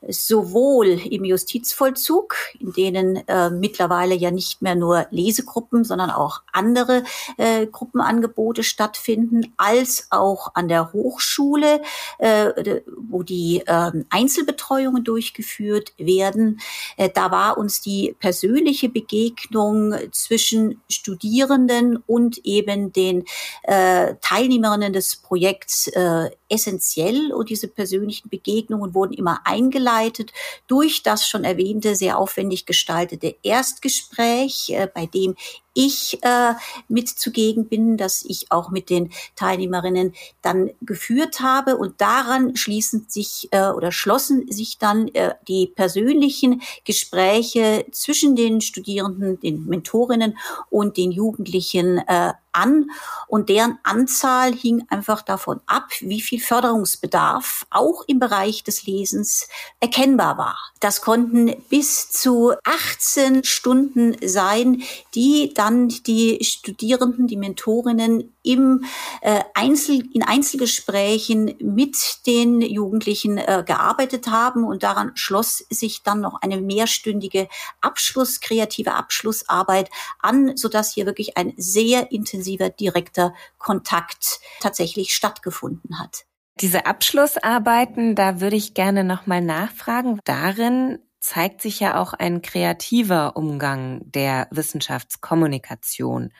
sowohl 0.07 0.87
im 0.87 1.23
Justizvollzug, 1.23 2.35
in 2.59 2.73
denen 2.73 3.27
äh, 3.27 3.49
mittlerweile 3.49 4.15
ja 4.15 4.31
nicht 4.31 4.61
mehr 4.61 4.75
nur 4.75 5.05
Lesegruppen, 5.11 5.83
sondern 5.83 6.09
auch 6.09 6.41
andere 6.51 7.03
äh, 7.37 7.67
Gruppenangebote 7.67 8.63
stattfinden, 8.63 9.53
als 9.57 10.07
auch 10.09 10.55
an 10.55 10.67
der 10.67 10.91
Hochschule, 10.91 11.81
äh, 12.17 12.81
wo 12.97 13.21
die 13.21 13.63
äh, 13.65 13.91
Einzelbetreuungen 14.09 15.03
durchgeführt 15.03 15.93
werden. 15.97 16.59
Äh, 16.97 17.09
da 17.13 17.29
war 17.31 17.57
uns 17.57 17.81
die 17.81 18.15
persönliche 18.19 18.89
Begegnung 18.89 19.93
zwischen 20.11 20.81
Studierenden 20.89 21.97
und 22.07 22.39
eben 22.43 22.91
den 22.91 23.25
äh, 23.63 24.15
Teilnehmerinnen 24.21 24.93
des 24.93 25.17
Projekts 25.17 25.87
äh, 25.87 26.31
essentiell 26.51 27.31
und 27.31 27.49
diese 27.49 27.67
persönlichen 27.67 28.29
Begegnungen 28.29 28.93
wurden 28.93 29.13
immer 29.13 29.39
eingeleitet 29.45 30.31
durch 30.67 31.01
das 31.03 31.27
schon 31.27 31.43
erwähnte, 31.43 31.95
sehr 31.95 32.17
aufwendig 32.17 32.65
gestaltete 32.65 33.35
Erstgespräch, 33.41 34.69
äh, 34.69 34.87
bei 34.93 35.05
dem 35.05 35.35
ich 35.73 36.19
äh, 36.23 36.53
mit 36.87 37.09
zugegen 37.09 37.67
bin, 37.67 37.97
dass 37.97 38.23
ich 38.23 38.51
auch 38.51 38.69
mit 38.71 38.89
den 38.89 39.11
Teilnehmerinnen 39.35 40.13
dann 40.41 40.71
geführt 40.81 41.39
habe 41.39 41.77
und 41.77 42.01
daran 42.01 42.55
schließen 42.55 43.05
sich 43.07 43.47
äh, 43.51 43.69
oder 43.69 43.91
schlossen 43.91 44.51
sich 44.51 44.77
dann 44.77 45.07
äh, 45.09 45.35
die 45.47 45.67
persönlichen 45.67 46.61
Gespräche 46.85 47.85
zwischen 47.91 48.35
den 48.35 48.61
Studierenden, 48.61 49.39
den 49.39 49.65
Mentorinnen 49.65 50.37
und 50.69 50.97
den 50.97 51.11
Jugendlichen 51.11 51.99
äh, 51.99 52.33
an 52.53 52.91
und 53.27 53.49
deren 53.49 53.79
Anzahl 53.83 54.53
hing 54.53 54.85
einfach 54.89 55.21
davon 55.21 55.61
ab, 55.65 55.87
wie 56.01 56.21
viel 56.21 56.39
Förderungsbedarf 56.39 57.65
auch 57.69 58.03
im 58.07 58.19
Bereich 58.19 58.63
des 58.63 58.85
Lesens 58.85 59.47
erkennbar 59.79 60.37
war. 60.37 60.57
Das 60.79 61.01
konnten 61.01 61.55
bis 61.69 62.09
zu 62.09 62.53
18 62.63 63.43
Stunden 63.43 64.15
sein, 64.27 64.83
die 65.15 65.53
dann 65.61 65.89
die 65.89 66.39
Studierenden, 66.43 67.27
die 67.27 67.37
Mentorinnen 67.37 68.33
im 68.41 68.83
äh, 69.21 69.41
Einzel, 69.53 70.03
in 70.11 70.23
Einzelgesprächen 70.23 71.53
mit 71.59 72.25
den 72.25 72.61
Jugendlichen 72.61 73.37
äh, 73.37 73.63
gearbeitet 73.63 74.25
haben 74.25 74.63
und 74.63 74.81
daran 74.81 75.11
schloss 75.13 75.63
sich 75.69 76.01
dann 76.01 76.19
noch 76.19 76.41
eine 76.41 76.59
mehrstündige 76.59 77.47
Abschluss, 77.79 78.39
kreative 78.39 78.95
Abschlussarbeit 78.95 79.91
an, 80.19 80.57
so 80.57 80.67
dass 80.67 80.95
hier 80.95 81.05
wirklich 81.05 81.37
ein 81.37 81.53
sehr 81.57 82.11
intensiver, 82.11 82.71
direkter 82.71 83.35
Kontakt 83.59 84.39
tatsächlich 84.61 85.13
stattgefunden 85.13 85.99
hat. 85.99 86.25
Diese 86.59 86.87
Abschlussarbeiten, 86.87 88.15
da 88.15 88.41
würde 88.41 88.55
ich 88.55 88.73
gerne 88.73 89.03
nochmal 89.03 89.41
nachfragen. 89.41 90.19
Darin 90.25 90.97
zeigt 91.21 91.61
sich 91.61 91.79
ja 91.79 92.01
auch 92.01 92.13
ein 92.13 92.41
kreativer 92.41 93.37
Umgang 93.37 94.01
der 94.03 94.47
Wissenschaftskommunikation. 94.51 96.33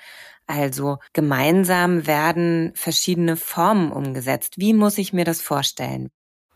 Also 0.48 0.98
gemeinsam 1.14 2.08
werden 2.08 2.74
verschiedene 2.76 3.38
Formen 3.38 3.92
umgesetzt. 3.92 4.56
Wie 4.58 4.74
muss 4.74 4.98
ich 4.98 5.14
mir 5.14 5.24
das 5.24 5.40
vorstellen? 5.42 6.10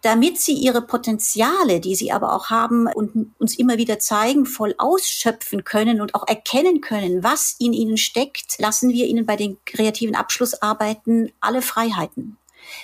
damit 0.05 0.39
sie 0.39 0.53
ihre 0.53 0.83
Potenziale, 0.83 1.79
die 1.79 1.95
sie 1.95 2.11
aber 2.11 2.35
auch 2.35 2.51
haben 2.51 2.85
und 2.85 3.33
uns 3.39 3.57
immer 3.57 3.79
wieder 3.79 3.97
zeigen, 3.97 4.45
voll 4.45 4.75
ausschöpfen 4.77 5.63
können 5.63 5.99
und 5.99 6.13
auch 6.13 6.27
erkennen 6.27 6.79
können, 6.79 7.23
was 7.23 7.55
in 7.57 7.73
ihnen 7.73 7.97
steckt, 7.97 8.59
lassen 8.59 8.91
wir 8.91 9.07
ihnen 9.07 9.25
bei 9.25 9.35
den 9.35 9.57
kreativen 9.65 10.15
Abschlussarbeiten 10.15 11.31
alle 11.39 11.63
Freiheiten. 11.63 12.37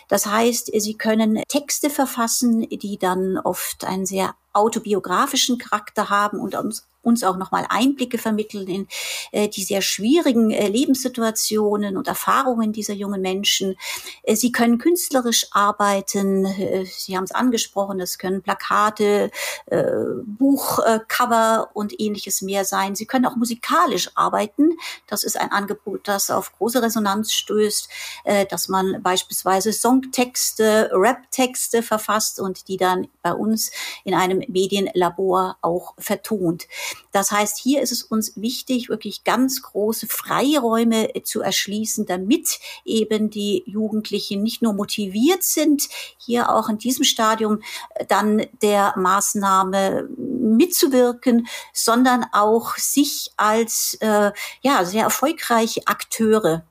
Das 0.08 0.26
heißt, 0.26 0.72
sie 0.76 0.96
können 0.96 1.44
Texte 1.48 1.92
verfassen, 1.92 2.68
die 2.68 2.98
dann 2.98 3.38
oft 3.38 3.86
einen 3.86 4.08
sehr 4.08 4.34
autobiografischen 4.54 5.58
Charakter 5.58 6.10
haben 6.10 6.40
und 6.40 6.56
uns 6.56 6.88
uns 7.04 7.24
auch 7.24 7.38
nochmal 7.38 7.66
Einblicke 7.70 8.18
vermitteln 8.18 8.68
in 8.68 8.88
äh, 9.32 9.48
die 9.48 9.64
sehr 9.64 9.82
schwierigen 9.82 10.52
äh, 10.52 10.68
Lebenssituationen 10.68 11.98
und 11.98 12.08
Erfahrungen 12.08 12.74
dieser 12.74 12.94
jungen 12.94 13.22
Menschen. 13.22 13.76
Äh, 14.24 14.36
sie 14.36 14.52
können 14.52 14.78
künstlerisch 14.78 15.48
arbeiten. 15.52 16.46
Äh, 16.46 16.86
sie 16.86 17.18
haben 17.18 17.24
es 17.24 17.32
angesprochen, 17.32 18.00
es 18.00 18.18
können 18.18 18.42
Plakate, 18.42 19.32
äh, 19.68 19.84
Buchcover 20.24 21.70
und 21.74 22.00
ähnliches 22.00 22.42
mehr 22.42 22.66
sein. 22.66 22.96
Sie 22.96 23.06
können 23.06 23.26
auch 23.26 23.36
musikalisch 23.36 24.10
arbeiten. 24.16 24.72
Das 25.08 25.24
ist 25.24 25.40
ein 25.40 25.52
Angebot, 25.52 26.08
das 26.08 26.30
auf 26.30 26.54
große 26.58 26.82
Resonanz 26.82 27.34
stößt, 27.34 27.90
äh, 28.26 28.46
dass 28.46 28.68
man 28.68 29.02
beispielsweise 29.02 29.74
Songtexte, 29.74 30.90
Raptexte 30.94 31.82
verfasst 31.82 32.40
und 32.40 32.68
die 32.68 32.78
dann 32.78 33.08
bei 33.22 33.34
uns 33.34 33.72
in 34.04 34.14
einem 34.14 34.41
Medienlabor 34.48 35.58
auch 35.62 35.94
vertont. 35.98 36.68
Das 37.12 37.32
heißt, 37.32 37.58
hier 37.58 37.82
ist 37.82 37.92
es 37.92 38.04
uns 38.04 38.34
wichtig, 38.36 38.90
wirklich 38.90 39.24
ganz 39.24 39.62
große 39.62 40.08
Freiräume 40.08 41.16
äh, 41.16 41.24
zu 41.24 41.42
erschließen, 41.42 42.06
damit 42.06 42.60
eben 42.86 43.30
die 43.30 43.64
Jugendlichen 43.66 44.44
nicht 44.44 44.62
nur 44.62 44.74
motiviert 44.74 45.44
sind, 45.44 45.90
hier 46.18 46.50
auch 46.50 46.70
in 46.70 46.78
diesem 46.78 47.04
Stadium 47.04 47.62
äh, 47.96 48.06
dann 48.06 48.46
der 48.62 48.94
Maßnahme 48.98 50.10
mitzuwirken, 50.18 51.48
sondern 51.74 52.26
auch 52.32 52.78
sich 52.78 53.32
als 53.38 53.98
äh, 54.02 54.32
ja 54.62 54.86
sehr 54.86 55.04
erfolgreiche 55.04 55.82
Akteure 55.86 56.64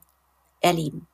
erleben. 0.59 1.07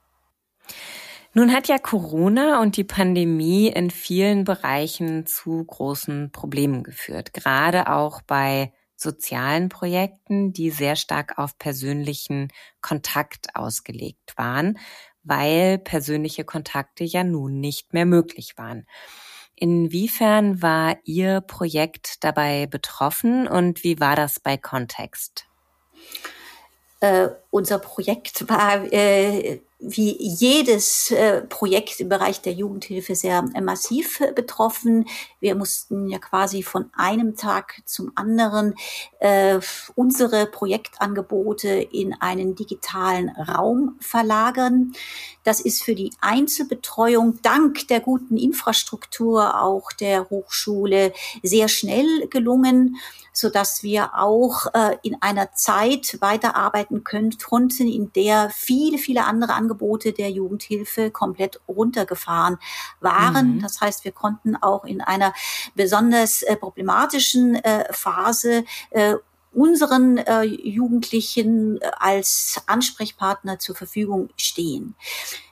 Nun 1.38 1.54
hat 1.54 1.68
ja 1.68 1.78
Corona 1.78 2.64
und 2.64 2.78
die 2.78 2.84
Pandemie 2.84 3.68
in 3.68 3.92
vielen 3.92 4.44
Bereichen 4.44 5.28
zu 5.28 5.64
großen 5.64 6.32
Problemen 6.32 6.82
geführt, 6.82 7.32
gerade 7.32 7.92
auch 7.92 8.24
bei 8.24 8.74
sozialen 8.96 9.70
Projekten, 9.70 10.52
die 10.52 10.72
sehr 10.72 10.96
stark 10.96 11.38
auf 11.38 11.60
persönlichen 11.60 12.48
Kontakt 12.82 13.56
ausgelegt 13.56 14.36
waren, 14.36 14.80
weil 15.22 15.78
persönliche 15.78 16.44
Kontakte 16.44 17.04
ja 17.04 17.24
nun 17.24 17.60
nicht 17.60 17.94
mehr 17.94 18.08
möglich 18.08 18.58
waren. 18.58 18.88
Inwiefern 19.54 20.64
war 20.64 20.98
Ihr 21.04 21.42
Projekt 21.42 22.24
dabei 22.24 22.66
betroffen 22.66 23.48
und 23.48 23.84
wie 23.84 24.00
war 24.00 24.16
das 24.16 24.40
bei 24.40 24.58
Kontext? 24.58 25.46
Äh, 27.00 27.30
unser 27.52 27.78
Projekt 27.80 28.50
war 28.50 28.92
äh, 28.92 29.60
wie 29.80 30.18
jedes 30.20 31.12
äh, 31.12 31.44
Projekt 31.44 32.00
im 32.00 32.10
Bereich 32.10 32.42
der 32.42 32.54
Jugendhilfe 32.54 33.14
sehr 33.16 33.46
äh, 33.54 33.62
massiv 33.62 34.20
äh, 34.22 34.32
betroffen. 34.32 35.06
Wir 35.40 35.54
mussten 35.54 36.08
ja 36.10 36.18
quasi 36.18 36.64
von 36.64 36.90
einem 36.94 37.36
Tag 37.36 37.84
zum 37.86 38.12
anderen 38.16 38.74
äh, 39.20 39.60
unsere 39.94 40.48
Projektangebote 40.48 41.70
in 41.70 42.16
einen 42.20 42.56
digitalen 42.56 43.30
Raum 43.30 43.98
verlagern. 44.00 44.94
Das 45.44 45.60
ist 45.60 45.84
für 45.84 45.94
die 45.94 46.12
Einzelbetreuung 46.22 47.40
dank 47.44 47.88
der 47.88 48.00
guten 48.00 48.38
Infrastruktur 48.38 49.62
auch 49.62 49.92
der 49.92 50.32
Hochschule 50.32 51.14
sehr 51.44 51.68
schnell 51.68 52.28
gelungen 52.30 52.98
so 53.38 53.50
dass 53.50 53.84
wir 53.84 54.16
auch 54.16 54.66
äh, 54.74 54.98
in 55.04 55.22
einer 55.22 55.52
Zeit 55.52 56.18
weiterarbeiten 56.22 57.04
können, 57.04 57.38
konnten, 57.38 57.88
in 57.88 58.12
der 58.14 58.50
viele, 58.50 58.98
viele 58.98 59.26
andere 59.26 59.54
Angebote 59.54 60.12
der 60.12 60.32
Jugendhilfe 60.32 61.12
komplett 61.12 61.62
runtergefahren 61.68 62.58
waren. 63.00 63.58
Mhm. 63.58 63.62
Das 63.62 63.80
heißt, 63.80 64.06
wir 64.06 64.12
konnten 64.12 64.56
auch 64.56 64.86
in 64.86 65.02
einer 65.02 65.34
besonders 65.76 66.42
äh, 66.42 66.56
problematischen 66.56 67.56
äh, 67.56 67.86
Phase 67.94 68.66
äh, 68.90 69.18
unseren 69.58 70.20
äh, 70.20 70.44
Jugendlichen 70.44 71.82
äh, 71.82 71.90
als 71.98 72.62
Ansprechpartner 72.68 73.58
zur 73.58 73.76
Verfügung 73.76 74.30
stehen. 74.38 74.94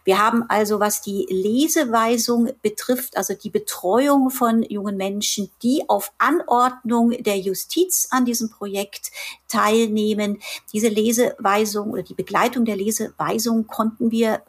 Wir 0.04 0.20
haben 0.20 0.44
also, 0.48 0.80
was 0.80 1.02
die 1.02 1.26
Leseweisung 1.28 2.52
betrifft, 2.62 3.18
also 3.18 3.34
die 3.34 3.50
Betreuung 3.50 4.30
von 4.30 4.62
jungen 4.62 4.96
Menschen, 4.96 5.50
die 5.64 5.90
auf 5.90 6.14
Anordnung 6.20 7.12
der 7.24 7.40
Justiz 7.40 8.08
an 8.12 8.26
diesem 8.26 8.52
Projekt 8.52 9.12
teilnehmen, 9.48 10.38
diese 10.72 10.90
Leseweisung 10.90 11.90
oder 11.90 12.04
die 12.04 12.14
Begleitung 12.14 12.64
der 12.66 12.76
Leseweisung 12.76 13.66
konnten 13.66 14.12
wir 14.12 14.44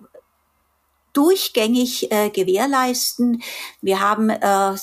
durchgängig 1.17 2.13
äh, 2.13 2.29
gewährleisten. 2.29 3.43
Wir 3.81 4.01
haben 4.01 4.29
äh, 4.29 4.75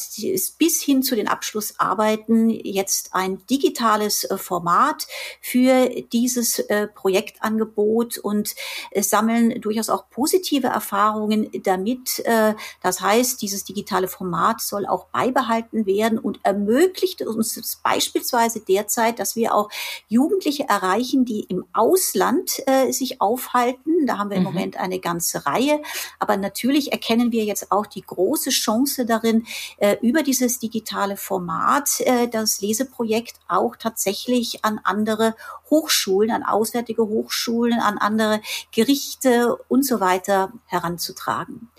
bis 0.58 0.82
hin 0.82 1.04
zu 1.04 1.15
den 1.15 1.28
Abschlussarbeiten 1.28 2.50
jetzt 2.50 3.13
ein 3.13 3.46
digitales 3.46 4.24
äh, 4.24 4.38
Format 4.38 5.06
für 5.41 5.89
dieses 6.12 6.58
äh, 6.58 6.88
Projektangebot 6.88 8.17
und 8.17 8.56
äh, 8.89 9.04
sammeln 9.04 9.62
durchaus 9.62 9.89
auch 9.89 10.10
positive 10.10 10.67
Erfahrungen 10.67 11.52
damit. 11.63 12.19
Äh, 12.26 12.56
das 12.82 13.02
heißt, 13.02 13.39
dieses 13.43 13.63
digitale 13.63 14.08
Format 14.08 14.60
soll 14.60 14.88
auch 14.88 15.06
beibehalten 15.10 15.86
werden 15.86 16.17
und 16.17 16.39
ermöglicht 16.41 17.22
uns 17.22 17.80
beispielsweise 17.84 18.60
derzeit, 18.60 19.19
dass 19.19 19.36
wir 19.36 19.54
auch 19.54 19.69
Jugendliche 20.08 20.67
erreichen, 20.67 21.26
die 21.26 21.41
im 21.41 21.65
Ausland 21.74 22.58
äh, 22.65 22.91
sich 22.91 23.22
aufhalten. 23.22 24.08
Da 24.08 24.17
haben 24.17 24.32
wir 24.32 24.38
im 24.38 24.43
mhm. 24.43 24.50
Moment 24.50 24.78
eine 24.78 25.00
ganze 25.00 25.46
Reihe. 25.46 25.80
Aber 26.24 26.38
natürlich 26.38 26.94
erkennen 26.94 27.34
wir 27.34 27.44
jetzt 27.44 27.70
auch 27.70 27.86
die 27.86 28.02
große 28.02 28.50
Chance 28.50 29.06
darin, 29.06 29.46
äh, 29.76 29.98
über 30.02 30.24
dieses 30.24 30.58
digitale 30.58 31.18
Format 31.18 32.00
äh, 32.00 32.30
das 32.30 32.62
Leseprojekt 32.62 33.42
auch 33.50 33.76
tatsächlich 33.76 34.64
an 34.64 34.80
andere 34.86 35.36
Hochschulen, 35.70 36.32
an 36.32 36.44
auswärtige 36.44 37.06
Hochschulen, 37.10 37.78
an 37.78 37.98
andere 37.98 38.40
Gerichte 38.72 39.58
und 39.68 39.86
so 39.86 40.00
weiter 40.00 40.54
heranzutragen. 40.68 41.70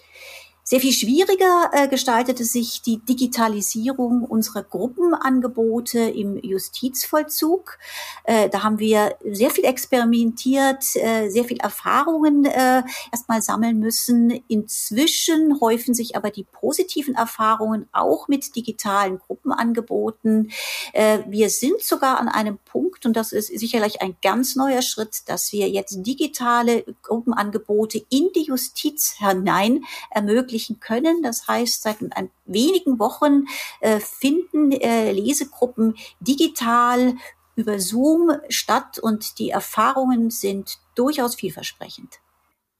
Sehr 0.66 0.80
viel 0.80 0.94
schwieriger 0.94 1.68
äh, 1.74 1.88
gestaltete 1.88 2.42
sich 2.42 2.80
die 2.80 2.96
Digitalisierung 2.96 4.24
unserer 4.24 4.62
Gruppenangebote 4.62 5.98
im 5.98 6.38
Justizvollzug. 6.42 7.76
Äh, 8.24 8.48
da 8.48 8.62
haben 8.62 8.78
wir 8.78 9.14
sehr 9.30 9.50
viel 9.50 9.66
experimentiert, 9.66 10.82
äh, 10.96 11.28
sehr 11.28 11.44
viel 11.44 11.58
Erfahrungen 11.58 12.46
äh, 12.46 12.82
erstmal 13.12 13.42
sammeln 13.42 13.78
müssen. 13.78 14.42
Inzwischen 14.48 15.60
häufen 15.60 15.92
sich 15.92 16.16
aber 16.16 16.30
die 16.30 16.44
positiven 16.44 17.14
Erfahrungen 17.14 17.86
auch 17.92 18.28
mit 18.28 18.56
digitalen 18.56 19.18
Gruppenangeboten. 19.18 20.50
Äh, 20.94 21.18
wir 21.26 21.50
sind 21.50 21.82
sogar 21.82 22.18
an 22.18 22.28
einem 22.28 22.56
Punkt, 22.56 23.04
und 23.04 23.18
das 23.18 23.32
ist 23.32 23.48
sicherlich 23.48 24.00
ein 24.00 24.16
ganz 24.22 24.56
neuer 24.56 24.80
Schritt, 24.80 25.24
dass 25.26 25.52
wir 25.52 25.68
jetzt 25.68 26.06
digitale 26.06 26.86
Gruppenangebote 27.02 28.02
in 28.08 28.30
die 28.34 28.44
Justiz 28.44 29.16
hinein 29.18 29.84
ermöglichen 30.10 30.53
ermöglichen 30.54 30.80
können. 30.80 31.22
Das 31.22 31.48
heißt, 31.48 31.82
seit 31.82 31.98
ein 32.16 32.30
wenigen 32.44 32.98
Wochen 32.98 33.44
äh, 33.80 34.00
finden 34.00 34.72
äh, 34.72 35.12
Lesegruppen 35.12 35.96
digital 36.20 37.14
über 37.56 37.78
Zoom 37.78 38.32
statt 38.48 38.98
und 38.98 39.38
die 39.38 39.50
Erfahrungen 39.50 40.30
sind 40.30 40.78
durchaus 40.94 41.34
vielversprechend. 41.34 42.20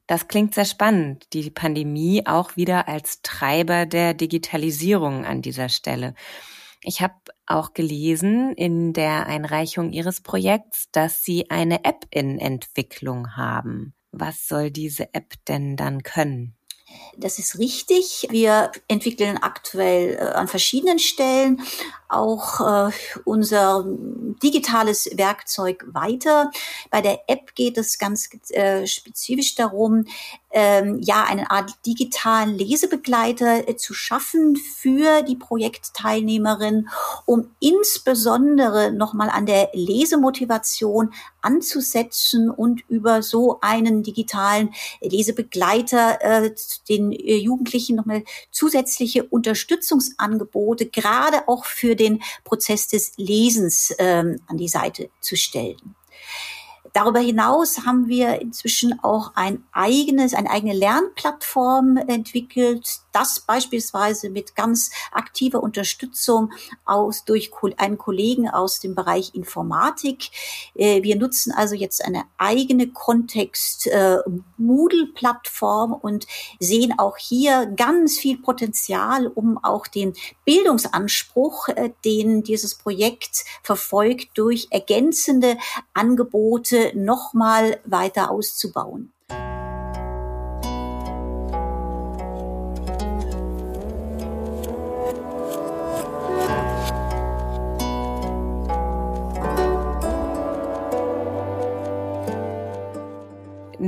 Das 0.07 0.29
klingt 0.29 0.55
sehr 0.55 0.67
spannend, 0.67 1.27
die 1.33 1.51
Pandemie 1.51 2.27
auch 2.27 2.57
wieder 2.57 2.89
als 2.89 3.23
Treiber 3.23 3.87
der 3.87 4.13
Digitalisierung 4.13 5.25
an 5.25 5.41
dieser 5.41 5.69
Stelle. 5.69 6.15
Ich 6.83 7.01
habe 7.01 7.15
auch 7.47 7.73
gelesen 7.73 8.53
in 8.53 8.93
der 8.93 9.27
Einreichung 9.27 9.93
Ihres 9.93 10.21
Projekts, 10.21 10.91
dass 10.93 11.23
Sie 11.23 11.49
eine 11.49 11.85
App 11.85 12.05
in 12.11 12.39
Entwicklung 12.39 13.37
haben. 13.37 13.95
Was 14.13 14.47
soll 14.47 14.71
diese 14.71 15.15
App 15.15 15.33
denn 15.49 15.77
dann 15.77 16.03
können? 16.03 16.55
Das 17.17 17.39
ist 17.39 17.59
richtig. 17.59 18.27
Wir 18.31 18.73
entwickeln 18.89 19.39
aktuell 19.39 20.15
äh, 20.15 20.35
an 20.35 20.49
verschiedenen 20.49 20.99
Stellen 20.99 21.63
auch 22.15 22.89
äh, 22.89 22.93
unser 23.25 23.85
digitales 24.43 25.11
Werkzeug 25.15 25.85
weiter. 25.93 26.51
Bei 26.91 27.01
der 27.01 27.21
App 27.29 27.55
geht 27.55 27.79
es 27.79 27.99
ganz 27.99 28.29
äh, 28.51 28.87
spezifisch 28.87 29.55
darum, 29.55 30.05
ähm, 30.55 31.01
ja, 31.03 31.25
eine 31.25 31.51
Art 31.51 31.73
digitalen 31.85 32.57
Lesebegleiter 32.57 33.69
äh, 33.69 33.77
zu 33.77 33.93
schaffen 33.93 34.55
für 34.57 35.23
die 35.23 35.35
Projektteilnehmerin, 35.35 36.89
um 37.27 37.51
insbesondere 37.59 38.93
nochmal 38.93 39.31
an 39.31 39.47
der 39.47 39.71
Lesemotivation 39.73 41.13
anzusetzen 41.43 42.51
und 42.51 42.83
über 42.89 43.23
so 43.23 43.59
einen 43.63 44.05
digitalen 44.05 44.73
Lesebegleiter 45.01 46.19
äh, 46.23 46.55
den 46.89 47.11
äh, 47.11 47.37
Jugendlichen 47.37 47.97
nochmal 47.97 48.23
zusätzliche 48.53 49.25
Unterstützungsangebote, 49.25 50.87
gerade 50.87 51.49
auch 51.49 51.65
für 51.65 51.97
den 51.97 52.04
Prozess 52.45 52.89
des 52.89 53.13
Lesens 53.17 53.95
ähm, 53.99 54.41
an 54.47 54.57
die 54.57 54.69
Seite 54.69 55.11
zu 55.21 55.37
stellen. 55.37 55.95
Darüber 56.93 57.19
hinaus 57.19 57.85
haben 57.85 58.07
wir 58.07 58.41
inzwischen 58.41 59.01
auch 59.03 59.33
ein 59.35 59.65
eigenes, 59.73 60.33
eine 60.33 60.51
eigene 60.51 60.75
Lernplattform 60.75 61.97
entwickelt, 61.97 63.01
das 63.15 63.41
beispielsweise 63.41 64.29
mit 64.29 64.55
ganz 64.57 64.91
aktiver 65.13 65.63
Unterstützung 65.63 66.53
aus, 66.85 67.25
durch 67.25 67.51
einen 67.77 67.97
Kollegen 67.97 68.49
aus 68.51 68.81
dem 68.81 68.95
Bereich 68.95 69.35
Informatik. 69.35 70.31
Äh, 70.75 71.03
wir 71.03 71.17
nutzen 71.17 71.53
also 71.53 71.75
jetzt 71.75 72.05
eine 72.05 72.25
eigene 72.37 72.89
Kontext 72.89 73.87
äh, 73.87 74.19
Moodle-Plattform 74.59 75.93
und 75.93 76.27
sehen 76.59 76.99
auch 76.99 77.17
hier 77.17 77.67
ganz 77.67 78.19
viel 78.19 78.39
Potenzial, 78.39 79.29
um 79.29 79.63
auch 79.63 79.87
den 79.87 80.15
Bildungsanspruch, 80.45 81.69
äh, 81.69 81.91
den 82.05 82.43
dieses 82.43 82.75
Projekt 82.75 83.45
verfolgt, 83.63 84.37
durch 84.37 84.67
ergänzende 84.71 85.57
Angebote 85.93 86.93
nochmal 86.95 87.81
weiter 87.85 88.31
auszubauen. 88.31 89.14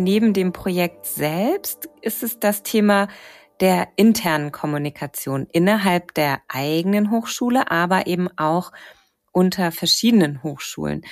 Neben 0.07 0.33
dem 0.33 0.53
Projekt 0.53 1.05
selbst 1.05 1.88
ist 2.01 2.23
es 2.23 2.38
das 2.38 2.62
Thema 2.62 3.09
der 3.59 3.88
internen 3.97 4.53
Kommunikation 4.53 5.49
innerhalb 5.51 6.14
der 6.14 6.42
eigenen 6.47 7.11
Hochschule, 7.11 7.73
aber 7.73 8.07
eben 8.07 8.29
auch 8.38 8.71
unter 9.33 9.73
verschiedenen 9.73 10.45
Hochschulen. 10.45 11.05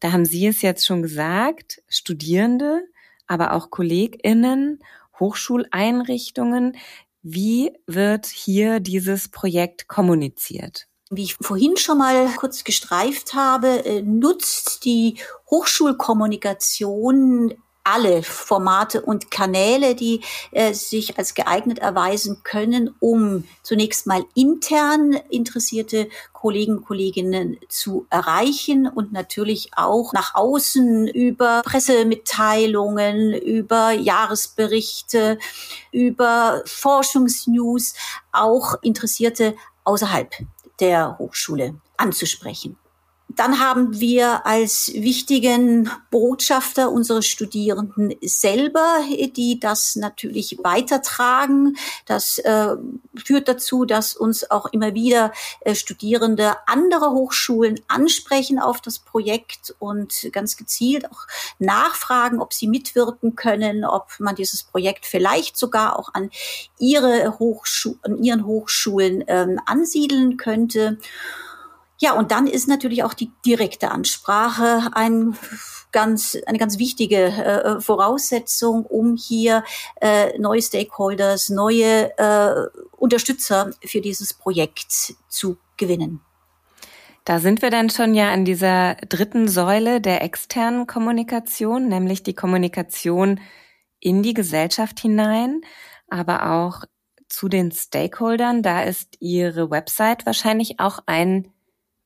Da 0.00 0.10
haben 0.10 0.24
Sie 0.24 0.48
es 0.48 0.62
jetzt 0.62 0.84
schon 0.84 1.00
gesagt, 1.00 1.80
Studierende, 1.86 2.82
aber 3.28 3.52
auch 3.52 3.70
KollegInnen, 3.70 4.80
Hochschuleinrichtungen. 5.20 6.76
Wie 7.22 7.70
wird 7.86 8.26
hier 8.26 8.80
dieses 8.80 9.28
Projekt 9.28 9.86
kommuniziert? 9.86 10.88
Wie 11.08 11.22
ich 11.22 11.36
vorhin 11.36 11.76
schon 11.76 11.98
mal 11.98 12.26
kurz 12.34 12.64
gestreift 12.64 13.32
habe, 13.32 13.84
äh, 13.84 14.02
nutzt 14.02 14.84
die 14.84 15.18
Hochschulkommunikation 15.48 17.54
alle 17.90 18.22
Formate 18.22 19.02
und 19.02 19.30
Kanäle, 19.30 19.94
die 19.94 20.22
äh, 20.52 20.72
sich 20.72 21.18
als 21.18 21.34
geeignet 21.34 21.80
erweisen 21.80 22.42
können, 22.44 22.94
um 23.00 23.44
zunächst 23.62 24.06
mal 24.06 24.24
intern 24.34 25.14
interessierte 25.28 26.08
Kollegen 26.32 26.82
Kolleginnen 26.82 27.58
zu 27.68 28.06
erreichen 28.10 28.86
und 28.86 29.12
natürlich 29.12 29.72
auch 29.76 30.12
nach 30.12 30.34
außen 30.34 31.08
über 31.08 31.62
Pressemitteilungen, 31.64 33.34
über 33.34 33.92
Jahresberichte, 33.92 35.38
über 35.92 36.62
Forschungsnews 36.66 37.94
auch 38.32 38.76
Interessierte 38.82 39.54
außerhalb 39.84 40.32
der 40.80 41.18
Hochschule 41.18 41.74
anzusprechen. 41.96 42.79
Dann 43.36 43.60
haben 43.60 44.00
wir 44.00 44.44
als 44.44 44.90
wichtigen 44.92 45.88
Botschafter 46.10 46.90
unsere 46.90 47.22
Studierenden 47.22 48.14
selber, 48.22 49.04
die 49.36 49.60
das 49.60 49.94
natürlich 49.94 50.58
weitertragen. 50.64 51.76
Das 52.06 52.38
äh, 52.38 52.74
führt 53.14 53.46
dazu, 53.46 53.84
dass 53.84 54.16
uns 54.16 54.50
auch 54.50 54.66
immer 54.72 54.94
wieder 54.94 55.32
äh, 55.60 55.76
Studierende 55.76 56.56
anderer 56.66 57.12
Hochschulen 57.12 57.80
ansprechen 57.86 58.58
auf 58.58 58.80
das 58.80 58.98
Projekt 58.98 59.76
und 59.78 60.28
ganz 60.32 60.56
gezielt 60.56 61.10
auch 61.10 61.26
nachfragen, 61.60 62.40
ob 62.40 62.52
sie 62.52 62.66
mitwirken 62.66 63.36
können, 63.36 63.84
ob 63.84 64.08
man 64.18 64.34
dieses 64.34 64.64
Projekt 64.64 65.06
vielleicht 65.06 65.56
sogar 65.56 65.98
auch 65.98 66.14
an 66.14 66.30
ihre 66.78 67.38
Hochschu 67.38 67.94
an 68.02 68.22
ihren 68.22 68.44
Hochschulen 68.44 69.24
ähm, 69.28 69.60
ansiedeln 69.66 70.36
könnte. 70.36 70.98
Ja, 72.00 72.14
und 72.14 72.30
dann 72.30 72.46
ist 72.46 72.66
natürlich 72.66 73.04
auch 73.04 73.12
die 73.12 73.30
direkte 73.44 73.90
Ansprache 73.90 74.90
ein 74.92 75.36
ganz, 75.92 76.36
eine 76.46 76.58
ganz 76.58 76.78
wichtige 76.78 77.26
äh, 77.26 77.80
Voraussetzung, 77.80 78.86
um 78.86 79.16
hier 79.16 79.64
äh, 80.00 80.38
neue 80.38 80.62
Stakeholders, 80.62 81.50
neue 81.50 82.16
äh, 82.18 82.68
Unterstützer 82.96 83.70
für 83.84 84.00
dieses 84.00 84.32
Projekt 84.32 85.14
zu 85.28 85.58
gewinnen. 85.76 86.20
Da 87.24 87.38
sind 87.38 87.60
wir 87.60 87.70
dann 87.70 87.90
schon 87.90 88.14
ja 88.14 88.32
an 88.32 88.46
dieser 88.46 88.94
dritten 88.94 89.46
Säule 89.46 90.00
der 90.00 90.22
externen 90.22 90.86
Kommunikation, 90.86 91.88
nämlich 91.88 92.22
die 92.22 92.34
Kommunikation 92.34 93.40
in 94.00 94.22
die 94.22 94.32
Gesellschaft 94.32 94.98
hinein, 95.00 95.60
aber 96.08 96.50
auch 96.50 96.84
zu 97.28 97.48
den 97.48 97.72
Stakeholdern. 97.72 98.62
Da 98.62 98.82
ist 98.82 99.16
Ihre 99.20 99.70
Website 99.70 100.24
wahrscheinlich 100.24 100.80
auch 100.80 101.00
ein 101.04 101.52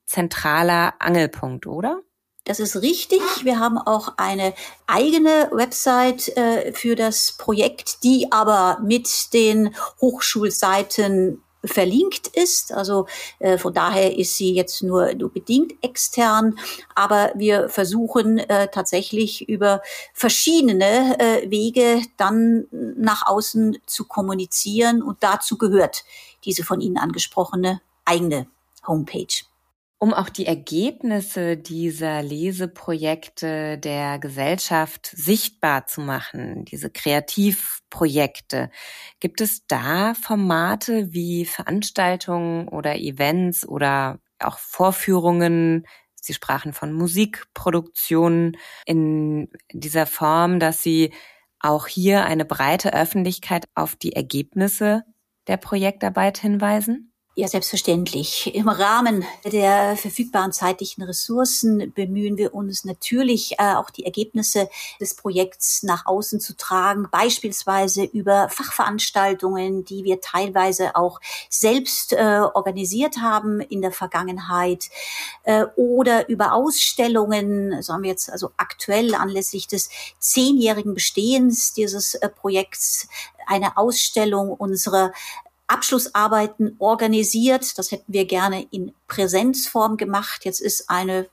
zentraler 0.07 0.95
Angelpunkt, 0.99 1.67
oder? 1.67 2.03
Das 2.45 2.61
ist 2.61 2.77
richtig. 2.83 3.23
Wir 3.43 3.59
haben 3.59 3.79
auch 3.79 4.15
eine 4.19 4.53
eigene 4.87 5.49
Website 5.51 6.29
äh, 6.37 6.73
für 6.73 6.95
das 6.95 7.33
Projekt, 7.33 8.05
die 8.05 8.31
aber 8.31 8.79
mit 8.83 9.33
den 9.33 9.75
Hochschulseiten 10.03 11.43
verlinkt 11.65 12.27
ist. 12.27 12.73
Also 12.73 13.07
äh, 13.39 13.57
von 13.57 13.73
daher 13.73 14.19
ist 14.19 14.37
sie 14.37 14.53
jetzt 14.55 14.83
nur, 14.83 15.15
nur 15.15 15.33
bedingt 15.33 15.73
extern. 15.83 16.59
Aber 16.95 17.33
wir 17.35 17.71
versuchen 17.71 18.37
äh, 18.39 18.69
tatsächlich 18.69 19.49
über 19.49 19.81
verschiedene 20.13 21.19
äh, 21.19 21.51
Wege 21.51 22.03
dann 22.19 22.67
nach 22.71 23.27
außen 23.27 23.79
zu 23.87 24.05
kommunizieren. 24.05 25.03
Und 25.03 25.23
dazu 25.23 25.57
gehört 25.57 26.05
diese 26.45 26.63
von 26.63 26.83
Ihnen 26.83 26.99
angesprochene 26.99 27.81
eigene 28.05 28.47
Homepage 28.87 29.45
um 29.99 30.13
auch 30.13 30.29
die 30.29 30.47
Ergebnisse 30.47 31.57
dieser 31.57 32.23
Leseprojekte 32.23 33.79
der 33.79 34.19
Gesellschaft 34.19 35.07
sichtbar 35.07 35.87
zu 35.87 36.03
machen, 36.03 36.65
diese 36.67 36.91
Kreativprojekte. 36.91 38.71
Gibt 39.21 39.41
es 39.41 39.67
da 39.67 40.15
Formate 40.15 41.13
wie 41.13 41.47
Veranstaltungen 41.47 42.69
oder 42.69 42.97
Events 42.97 43.67
oder 43.67 44.21
auch 44.41 44.59
Vorführungen? 44.59 45.87
Sie 46.21 46.35
sprachen 46.35 46.73
von 46.73 46.93
Musikproduktionen 46.93 48.57
in 48.87 49.49
dieser 49.73 50.07
Form, 50.07 50.59
dass 50.61 50.83
Sie 50.83 51.13
auch 51.61 51.87
hier 51.87 52.25
eine 52.27 52.45
breite 52.45 52.93
Öffentlichkeit 52.95 53.65
auf 53.75 53.97
die 53.97 54.13
Ergebnisse 54.15 55.05
der 55.47 55.57
Projektarbeit 55.57 56.39
hinweisen? 56.39 57.14
Ja, 57.37 57.49
selbstverständlich. 57.49 58.55
Im 58.55 58.69
Rahmen 58.69 59.25
der 59.45 59.97
verfügbaren 59.97 60.53
zeitlichen 60.53 61.03
Ressourcen 61.03 61.93
bemühen 61.93 62.37
wir 62.37 62.55
uns 62.55 62.85
natürlich 62.85 63.55
äh, 63.59 63.75
auch 63.75 63.91
die 63.91 64.05
Ergebnisse 64.05 64.69
des 65.01 65.17
Projekts 65.17 65.83
nach 65.83 66.07
außen 66.07 66.39
zu 66.39 66.57
tragen, 66.57 67.09
beispielsweise 67.11 68.05
über 68.05 68.49
Fachveranstaltungen, 68.51 69.85
die 69.85 70.05
wir 70.05 70.21
teilweise 70.21 70.95
auch 70.95 71.21
selbst 71.51 72.13
äh, 72.13 72.43
organisiert 72.55 73.17
haben 73.17 73.61
in 73.61 73.83
der 73.83 73.91
Vergangenheit 73.91 74.91
äh, 75.43 75.65
oder 75.75 76.29
über 76.29 76.53
Ausstellungen, 76.53 77.83
so 77.83 77.95
haben 77.95 78.05
wir 78.05 78.11
jetzt 78.11 78.31
also 78.31 78.53
aktuell 78.59 79.13
anlässlich 79.13 79.67
des 79.67 79.91
zehnjährigen 80.21 80.95
Bestehens 80.95 81.73
dieses 81.73 82.17
Projekts 82.37 83.09
eine 83.47 83.77
Ausstellung 83.77 84.53
unserer 84.53 85.13
Abschlussarbeiten 85.67 86.77
organisiert. 86.79 87.79
Das 87.79 87.91
hätten 87.91 88.13
wir 88.13 88.27
gerne 88.27 88.67
in 88.71 88.93
Präsenzform 89.09 89.97
gemacht. 89.97 90.45
Jetzt 90.45 90.61
ist 90.61 90.91
eine 90.91 91.29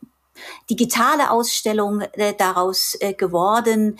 digitale 0.69 1.31
Ausstellung 1.31 2.01
äh, 2.01 2.33
daraus 2.33 2.97
äh, 2.99 3.13
geworden. 3.13 3.97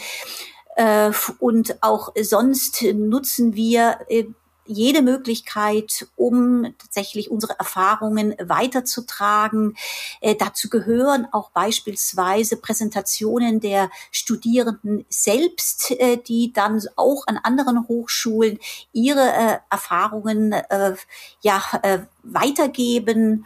Äh, 0.76 1.12
und 1.40 1.82
auch 1.82 2.14
sonst 2.22 2.84
nutzen 2.94 3.56
wir 3.56 4.00
äh, 4.08 4.26
jede 4.72 5.02
Möglichkeit, 5.02 6.08
um 6.16 6.74
tatsächlich 6.78 7.30
unsere 7.30 7.58
Erfahrungen 7.60 8.36
weiterzutragen. 8.40 9.76
Äh, 10.22 10.36
dazu 10.36 10.70
gehören 10.70 11.28
auch 11.32 11.52
beispielsweise 11.52 12.58
Präsentationen 12.58 13.60
der 13.60 13.90
Studierenden 14.12 15.06
selbst, 15.10 15.92
äh, 15.92 16.18
die 16.18 16.54
dann 16.54 16.82
auch 16.96 17.28
an 17.28 17.38
anderen 17.38 17.88
Hochschulen 17.88 18.60
ihre 18.94 19.32
äh, 19.32 19.58
Erfahrungen 19.70 20.54
äh, 20.54 20.96
ja 21.42 21.62
äh, 21.84 22.00
weitergeben. 22.24 23.46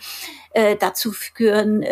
Äh, 0.51 0.75
dazu 0.77 1.13
gehören 1.33 1.83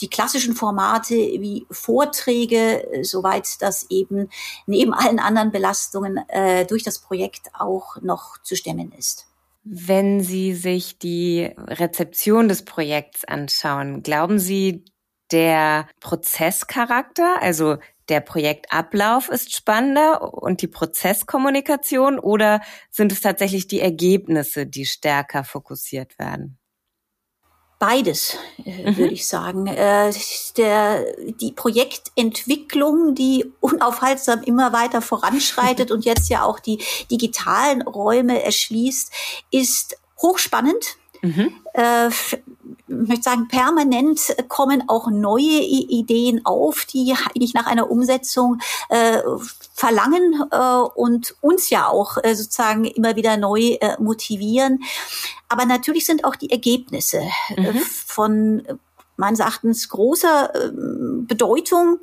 die 0.00 0.08
klassischen 0.08 0.54
Formate 0.54 1.14
wie 1.14 1.66
Vorträge, 1.70 2.92
äh, 2.92 3.04
soweit 3.04 3.60
das 3.60 3.86
eben 3.90 4.30
neben 4.66 4.94
allen 4.94 5.18
anderen 5.18 5.52
Belastungen 5.52 6.18
äh, 6.28 6.66
durch 6.66 6.82
das 6.82 6.98
Projekt 6.98 7.48
auch 7.54 7.96
noch 8.00 8.38
zu 8.42 8.56
stemmen 8.56 8.92
ist. 8.92 9.26
Wenn 9.64 10.20
Sie 10.20 10.54
sich 10.54 10.98
die 10.98 11.50
Rezeption 11.56 12.48
des 12.48 12.64
Projekts 12.64 13.24
anschauen, 13.24 14.02
glauben 14.02 14.38
Sie, 14.38 14.84
der 15.30 15.88
Prozesscharakter, 16.00 17.42
also 17.42 17.76
der 18.08 18.20
Projektablauf 18.20 19.28
ist 19.28 19.54
spannender 19.54 20.32
und 20.34 20.62
die 20.62 20.68
Prozesskommunikation 20.68 22.18
oder 22.18 22.62
sind 22.90 23.12
es 23.12 23.20
tatsächlich 23.20 23.68
die 23.68 23.80
Ergebnisse, 23.80 24.66
die 24.66 24.86
stärker 24.86 25.44
fokussiert 25.44 26.18
werden? 26.18 26.57
Beides, 27.78 28.36
äh, 28.64 28.90
mhm. 28.90 28.96
würde 28.96 29.14
ich 29.14 29.28
sagen. 29.28 29.68
Äh, 29.68 30.12
der, 30.56 31.14
die 31.40 31.52
Projektentwicklung, 31.52 33.14
die 33.14 33.52
unaufhaltsam 33.60 34.42
immer 34.42 34.72
weiter 34.72 35.00
voranschreitet 35.00 35.90
und 35.92 36.04
jetzt 36.04 36.28
ja 36.28 36.42
auch 36.42 36.58
die 36.58 36.82
digitalen 37.10 37.82
Räume 37.82 38.42
erschließt, 38.42 39.12
ist 39.52 39.96
hochspannend. 40.20 40.96
Mhm. 41.22 41.52
Äh, 41.74 42.10
möchte 42.88 43.22
sagen, 43.22 43.48
permanent 43.48 44.20
kommen 44.48 44.84
auch 44.88 45.10
neue 45.10 45.60
Ideen 45.60 46.44
auf, 46.44 46.84
die 46.84 47.14
eigentlich 47.14 47.54
nach 47.54 47.66
einer 47.66 47.90
Umsetzung 47.90 48.58
äh, 48.88 49.20
verlangen 49.74 50.42
äh, 50.50 50.80
und 50.94 51.34
uns 51.40 51.70
ja 51.70 51.88
auch 51.88 52.18
äh, 52.22 52.34
sozusagen 52.34 52.84
immer 52.84 53.16
wieder 53.16 53.36
neu 53.36 53.76
äh, 53.80 53.96
motivieren. 54.00 54.82
Aber 55.48 55.64
natürlich 55.64 56.06
sind 56.06 56.24
auch 56.24 56.36
die 56.36 56.50
Ergebnisse 56.50 57.22
äh, 57.56 57.72
mhm. 57.72 57.78
von 57.78 58.62
meines 59.16 59.40
Erachtens 59.40 59.88
großer 59.88 60.54
äh, 60.54 60.70
Bedeutung 60.72 61.98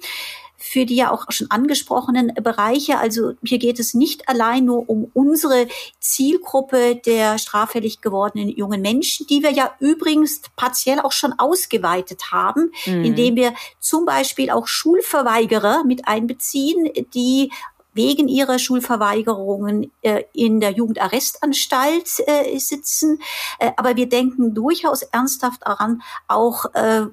für 0.66 0.86
die 0.86 0.96
ja 0.96 1.12
auch 1.12 1.26
schon 1.30 1.52
angesprochenen 1.52 2.34
Bereiche. 2.34 2.98
Also 2.98 3.34
hier 3.44 3.60
geht 3.60 3.80
es 3.80 3.94
nicht 3.94 4.28
allein 4.28 4.66
nur 4.66 4.90
um 4.90 5.12
unsere 5.14 5.68
Zielgruppe 6.00 6.96
der 6.96 7.38
straffällig 7.38 8.02
gewordenen 8.02 8.50
jungen 8.50 8.82
Menschen, 8.82 9.28
die 9.28 9.44
wir 9.44 9.52
ja 9.52 9.72
übrigens 9.80 10.42
partiell 10.56 11.00
auch 11.00 11.12
schon 11.12 11.34
ausgeweitet 11.38 12.32
haben, 12.32 12.72
mhm. 12.88 13.06
indem 13.06 13.36
wir 13.36 13.54
zum 13.80 14.06
Beispiel 14.06 14.50
auch 14.50 14.68
Schulverweigerer 14.68 15.84
mit 15.84 16.08
einbeziehen, 16.08 16.90
die 17.14 17.52
wegen 17.94 18.28
ihrer 18.28 18.58
Schulverweigerungen 18.58 19.92
äh, 20.02 20.24
in 20.34 20.60
der 20.60 20.72
Jugendarrestanstalt 20.72 22.10
äh, 22.26 22.58
sitzen. 22.58 23.20
Äh, 23.60 23.72
aber 23.78 23.96
wir 23.96 24.10
denken 24.10 24.56
durchaus 24.56 25.04
ernsthaft 25.04 25.62
daran, 25.64 26.02
auch 26.28 26.66
äh, 26.74 27.06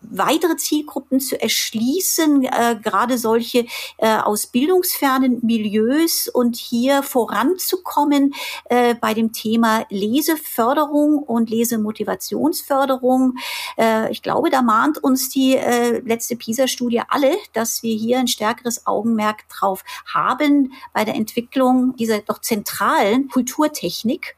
weitere 0.00 0.56
Zielgruppen 0.56 1.20
zu 1.20 1.40
erschließen, 1.40 2.44
äh, 2.44 2.76
gerade 2.82 3.18
solche 3.18 3.66
äh, 3.98 4.16
aus 4.16 4.46
bildungsfernen 4.46 5.40
Milieus 5.42 6.28
und 6.28 6.56
hier 6.56 7.02
voranzukommen 7.02 8.34
äh, 8.64 8.94
bei 8.94 9.14
dem 9.14 9.32
Thema 9.32 9.84
Leseförderung 9.90 11.18
und 11.18 11.50
Lesemotivationsförderung. 11.50 13.34
Äh, 13.76 14.10
ich 14.10 14.22
glaube, 14.22 14.50
da 14.50 14.62
mahnt 14.62 14.98
uns 14.98 15.28
die 15.28 15.56
äh, 15.56 16.00
letzte 16.00 16.36
PISA-Studie 16.36 17.02
alle, 17.08 17.36
dass 17.52 17.82
wir 17.82 17.94
hier 17.94 18.18
ein 18.18 18.28
stärkeres 18.28 18.86
Augenmerk 18.86 19.48
drauf 19.48 19.84
haben 20.06 20.72
bei 20.92 21.04
der 21.04 21.14
Entwicklung 21.14 21.94
dieser 21.96 22.20
doch 22.20 22.40
zentralen 22.40 23.28
Kulturtechnik. 23.28 24.36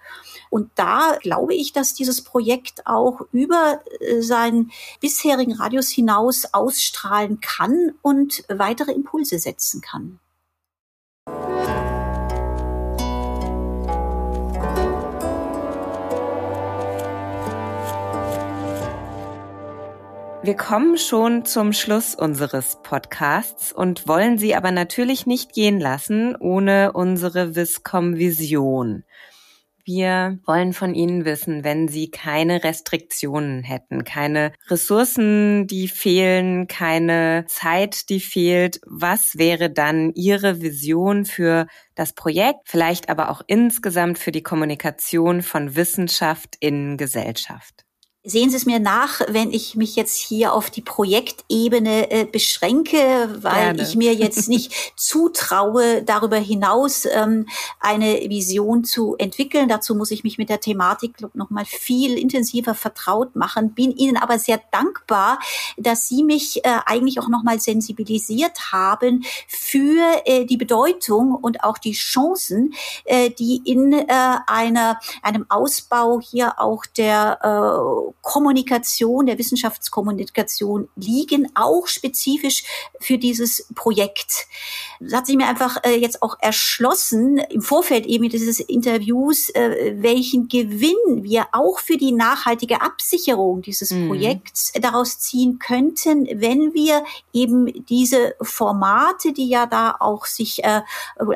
Und 0.51 0.70
da 0.75 1.16
glaube 1.22 1.55
ich, 1.55 1.72
dass 1.72 1.94
dieses 1.94 2.22
Projekt 2.22 2.87
auch 2.87 3.22
über 3.33 3.81
äh, 4.01 4.20
seinen 4.20 4.70
bisherigen 5.01 5.51
Radius 5.52 5.90
hinaus 5.90 6.46
ausstrahlen 6.52 7.40
kann 7.40 7.92
und 8.02 8.44
weitere 8.48 8.92
Impulse 8.92 9.38
setzen 9.38 9.80
kann. 9.80 10.18
Wir 20.44 20.56
kommen 20.56 20.98
schon 20.98 21.44
zum 21.44 21.72
Schluss 21.72 22.16
unseres 22.16 22.78
Podcasts 22.82 23.72
und 23.72 24.08
wollen 24.08 24.38
Sie 24.38 24.56
aber 24.56 24.72
natürlich 24.72 25.24
nicht 25.24 25.52
gehen 25.52 25.78
lassen 25.78 26.34
ohne 26.34 26.90
unsere 26.94 27.54
Viscom-Vision. 27.54 29.04
Wir 29.85 30.38
wollen 30.47 30.73
von 30.73 30.95
Ihnen 30.95 31.25
wissen, 31.25 31.64
wenn 31.64 31.88
Sie 31.88 32.11
keine 32.11 32.62
Restriktionen 32.62 33.64
hätten, 33.64 34.05
keine 34.05 34.53
Ressourcen, 34.68 35.66
die 35.66 35.88
fehlen, 35.88 36.68
keine 36.68 37.45
Zeit, 37.49 38.09
die 38.09 38.21
fehlt, 38.21 38.81
was 38.87 39.38
wäre 39.38 39.71
dann 39.71 40.12
Ihre 40.14 40.61
Vision 40.62 41.25
für 41.25 41.66
das 41.97 42.12
Projekt, 42.12 42.61
vielleicht 42.66 43.09
aber 43.09 43.29
auch 43.29 43.42
insgesamt 43.49 44.18
für 44.18 44.31
die 44.31 44.45
Kommunikation 44.45 45.42
von 45.42 45.75
Wissenschaft 45.75 46.57
in 46.61 46.97
Gesellschaft? 46.97 47.85
Sehen 48.24 48.50
Sie 48.50 48.56
es 48.56 48.66
mir 48.66 48.78
nach, 48.78 49.20
wenn 49.26 49.50
ich 49.50 49.74
mich 49.74 49.96
jetzt 49.96 50.16
hier 50.16 50.52
auf 50.52 50.70
die 50.70 50.80
Projektebene 50.80 52.08
äh, 52.12 52.24
beschränke, 52.24 52.96
weil 53.42 53.74
Gerne. 53.74 53.82
ich 53.82 53.96
mir 53.96 54.14
jetzt 54.14 54.48
nicht 54.48 54.72
zutraue, 54.96 56.04
darüber 56.04 56.37
hinaus 56.37 57.04
ähm, 57.04 57.48
eine 57.80 58.20
Vision 58.30 58.85
zu 58.85 59.16
entwickeln. 59.18 59.68
Dazu 59.68 59.96
muss 59.96 60.12
ich 60.12 60.22
mich 60.22 60.38
mit 60.38 60.50
der 60.50 60.61
Thematik 60.61 61.16
noch 61.35 61.50
mal 61.50 61.64
viel 61.64 62.16
intensiver 62.16 62.76
vertraut 62.76 63.35
machen. 63.35 63.74
Bin 63.74 63.90
Ihnen 63.90 64.16
aber 64.16 64.38
sehr 64.38 64.61
dankbar, 64.70 65.40
dass 65.76 66.06
Sie 66.06 66.22
mich 66.22 66.64
äh, 66.64 66.78
eigentlich 66.87 67.18
auch 67.18 67.28
noch 67.28 67.42
mal 67.42 67.58
sensibilisiert 67.58 68.70
haben 68.70 69.24
für 69.48 69.98
äh, 70.26 70.44
die 70.44 70.56
Bedeutung 70.56 71.35
und 71.35 71.64
auch 71.64 71.76
die 71.76 71.94
Chancen, 71.94 72.72
äh, 73.04 73.30
die 73.30 73.62
in 73.64 73.92
äh, 73.92 74.06
einer 74.46 75.00
einem 75.22 75.46
Ausbau 75.48 76.20
hier 76.20 76.61
auch 76.61 76.87
der 76.87 77.38
äh, 77.42 78.12
Kommunikation, 78.20 79.27
der 79.27 79.38
Wissenschaftskommunikation 79.38 80.88
liegen, 80.96 81.51
auch 81.55 81.87
spezifisch 81.87 82.64
für 83.01 83.18
dieses 83.18 83.66
Projekt. 83.75 84.46
Das 85.01 85.14
hat 85.14 85.27
sich 85.27 85.37
mir 85.37 85.48
einfach 85.48 85.79
äh, 85.85 85.96
jetzt 85.96 86.22
auch 86.22 86.37
erschlossen, 86.40 87.38
im 87.38 87.62
Vorfeld 87.62 88.07
eben 88.07 88.29
dieses 88.29 88.61
Interviews, 88.61 89.51
äh, 89.51 89.94
welchen 89.96 90.48
Gewinn 90.48 91.22
wir 91.22 91.46
auch 91.53 91.79
für 91.79 91.96
die 91.96 92.12
nachhaltige 92.12 92.81
Absicherung 92.83 93.62
dieses 93.62 93.90
mhm. 93.90 94.09
Projekts 94.09 94.72
daraus 94.81 95.18
ziehen 95.18 95.59
könnten, 95.59 96.29
wenn 96.40 96.75
wir 96.75 97.05
eben 97.33 97.85
diese 97.87 98.35
Formate, 98.40 99.33
die 99.33 99.48
ja 99.48 99.66
da 99.66 99.96
auch 99.98 100.27
sich 100.27 100.62
äh, 100.64 100.83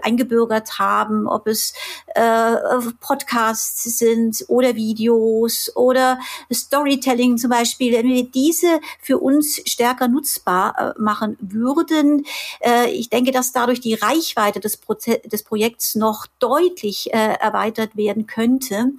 eingebürgert 0.02 0.78
haben, 0.78 1.26
ob 1.26 1.46
es 1.46 1.72
äh, 2.14 2.56
Podcasts 3.00 3.84
sind 3.98 4.44
oder 4.48 4.74
Videos 4.74 5.70
oder 5.74 6.18
Storytelling 6.66 7.38
zum 7.38 7.50
Beispiel, 7.50 7.92
wenn 7.92 8.08
wir 8.08 8.24
diese 8.24 8.80
für 9.00 9.18
uns 9.18 9.60
stärker 9.66 10.08
nutzbar 10.08 10.94
äh, 10.96 11.00
machen 11.00 11.36
würden, 11.40 12.26
äh, 12.60 12.90
ich 12.90 13.08
denke, 13.08 13.30
dass 13.30 13.52
dadurch 13.52 13.80
die 13.80 13.94
Reichweite 13.94 14.58
des, 14.60 14.76
Proze 14.76 15.20
des 15.24 15.44
Projekts 15.44 15.94
noch 15.94 16.26
deutlich 16.38 17.12
äh, 17.12 17.34
erweitert 17.40 17.96
werden 17.96 18.26
könnte. 18.26 18.92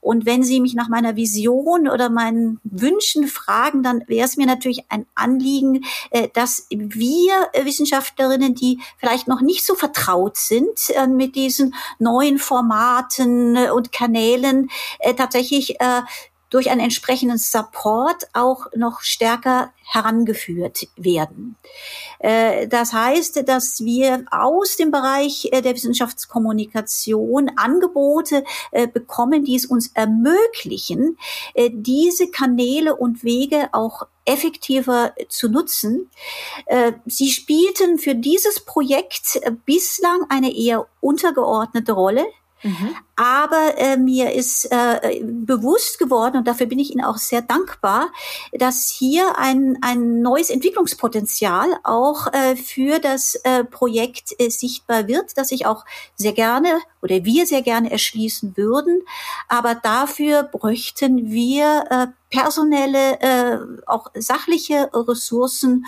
Und 0.00 0.26
wenn 0.26 0.44
Sie 0.44 0.60
mich 0.60 0.74
nach 0.74 0.88
meiner 0.88 1.16
Vision 1.16 1.88
oder 1.88 2.08
meinen 2.08 2.60
Wünschen 2.62 3.26
fragen, 3.26 3.82
dann 3.82 4.04
wäre 4.06 4.26
es 4.26 4.36
mir 4.36 4.46
natürlich 4.46 4.84
ein 4.90 5.06
Anliegen, 5.14 5.84
dass 6.34 6.66
wir 6.70 7.32
Wissenschaftlerinnen, 7.64 8.54
die 8.54 8.78
vielleicht 8.96 9.26
noch 9.26 9.40
nicht 9.40 9.66
so 9.66 9.74
vertraut 9.74 10.36
sind 10.36 10.78
mit 11.08 11.34
diesen 11.34 11.74
neuen 11.98 12.38
Formaten 12.38 13.56
und 13.70 13.90
Kanälen, 13.90 14.70
tatsächlich 15.16 15.76
durch 16.50 16.70
einen 16.70 16.80
entsprechenden 16.80 17.38
Support 17.38 18.28
auch 18.32 18.66
noch 18.74 19.00
stärker 19.00 19.72
herangeführt 19.84 20.88
werden. 20.96 21.56
Äh, 22.18 22.68
das 22.68 22.92
heißt, 22.92 23.48
dass 23.48 23.80
wir 23.80 24.24
aus 24.30 24.76
dem 24.76 24.90
Bereich 24.90 25.48
äh, 25.52 25.62
der 25.62 25.74
Wissenschaftskommunikation 25.74 27.50
Angebote 27.56 28.44
äh, 28.70 28.86
bekommen, 28.86 29.44
die 29.44 29.56
es 29.56 29.66
uns 29.66 29.90
ermöglichen, 29.94 31.16
diese 31.70 32.30
Kanäle 32.30 32.96
und 32.96 33.24
Wege 33.24 33.68
auch 33.72 34.06
effektiver 34.24 35.14
zu 35.28 35.48
nutzen. 35.48 36.10
Sie 37.06 37.30
spielten 37.30 37.98
für 37.98 38.14
dieses 38.14 38.60
Projekt 38.60 39.40
bislang 39.64 40.26
eine 40.28 40.54
eher 40.54 40.86
untergeordnete 41.00 41.92
Rolle. 41.92 42.26
Mhm. 42.62 42.94
Aber 43.16 43.74
äh, 43.76 43.96
mir 43.96 44.32
ist 44.32 44.68
äh, 44.70 45.22
bewusst 45.24 45.98
geworden, 45.98 46.36
und 46.36 46.46
dafür 46.46 46.66
bin 46.66 46.78
ich 46.78 46.92
Ihnen 46.92 47.04
auch 47.04 47.16
sehr 47.16 47.42
dankbar, 47.42 48.10
dass 48.52 48.88
hier 48.88 49.38
ein, 49.38 49.78
ein 49.80 50.20
neues 50.22 50.50
Entwicklungspotenzial 50.50 51.66
auch 51.82 52.32
äh, 52.32 52.56
für 52.56 52.98
das 53.00 53.34
äh, 53.44 53.64
Projekt 53.64 54.34
äh, 54.38 54.50
sichtbar 54.50 55.08
wird, 55.08 55.36
das 55.36 55.50
ich 55.50 55.66
auch 55.66 55.84
sehr 56.14 56.32
gerne 56.32 56.78
oder 57.02 57.24
wir 57.24 57.46
sehr 57.46 57.62
gerne 57.62 57.90
erschließen 57.90 58.56
würden. 58.56 59.02
Aber 59.48 59.74
dafür 59.74 60.44
bräuchten 60.44 61.30
wir 61.30 61.84
äh, 61.90 62.06
personelle, 62.30 63.20
äh, 63.20 63.58
auch 63.86 64.10
sachliche 64.14 64.90
Ressourcen. 64.92 65.86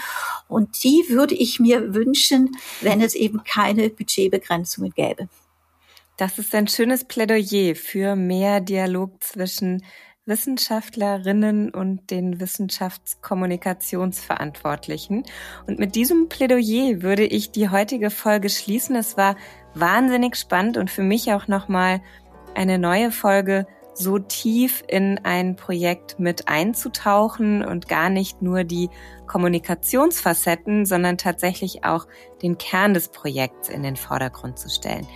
Und 0.48 0.82
die 0.82 1.04
würde 1.08 1.34
ich 1.34 1.60
mir 1.60 1.94
wünschen, 1.94 2.56
wenn 2.80 3.00
es 3.00 3.14
eben 3.14 3.44
keine 3.44 3.90
Budgetbegrenzungen 3.90 4.92
gäbe. 4.92 5.28
Das 6.20 6.38
ist 6.38 6.54
ein 6.54 6.68
schönes 6.68 7.04
Plädoyer 7.04 7.74
für 7.74 8.14
mehr 8.14 8.60
Dialog 8.60 9.24
zwischen 9.24 9.82
Wissenschaftlerinnen 10.26 11.70
und 11.70 12.10
den 12.10 12.40
Wissenschaftskommunikationsverantwortlichen. 12.40 15.24
Und 15.66 15.78
mit 15.78 15.94
diesem 15.94 16.28
Plädoyer 16.28 17.00
würde 17.00 17.24
ich 17.24 17.52
die 17.52 17.70
heutige 17.70 18.10
Folge 18.10 18.50
schließen. 18.50 18.96
Es 18.96 19.16
war 19.16 19.34
wahnsinnig 19.72 20.36
spannend 20.36 20.76
und 20.76 20.90
für 20.90 21.02
mich 21.02 21.32
auch 21.32 21.48
nochmal 21.48 22.02
eine 22.54 22.78
neue 22.78 23.12
Folge 23.12 23.66
so 23.94 24.18
tief 24.18 24.84
in 24.88 25.20
ein 25.24 25.56
Projekt 25.56 26.20
mit 26.20 26.48
einzutauchen 26.48 27.64
und 27.64 27.88
gar 27.88 28.10
nicht 28.10 28.42
nur 28.42 28.64
die 28.64 28.90
Kommunikationsfacetten, 29.26 30.84
sondern 30.84 31.16
tatsächlich 31.16 31.84
auch 31.84 32.06
den 32.42 32.58
Kern 32.58 32.92
des 32.92 33.08
Projekts 33.08 33.70
in 33.70 33.82
den 33.82 33.96
Vordergrund 33.96 34.58
zu 34.58 34.68
stellen. 34.68 35.08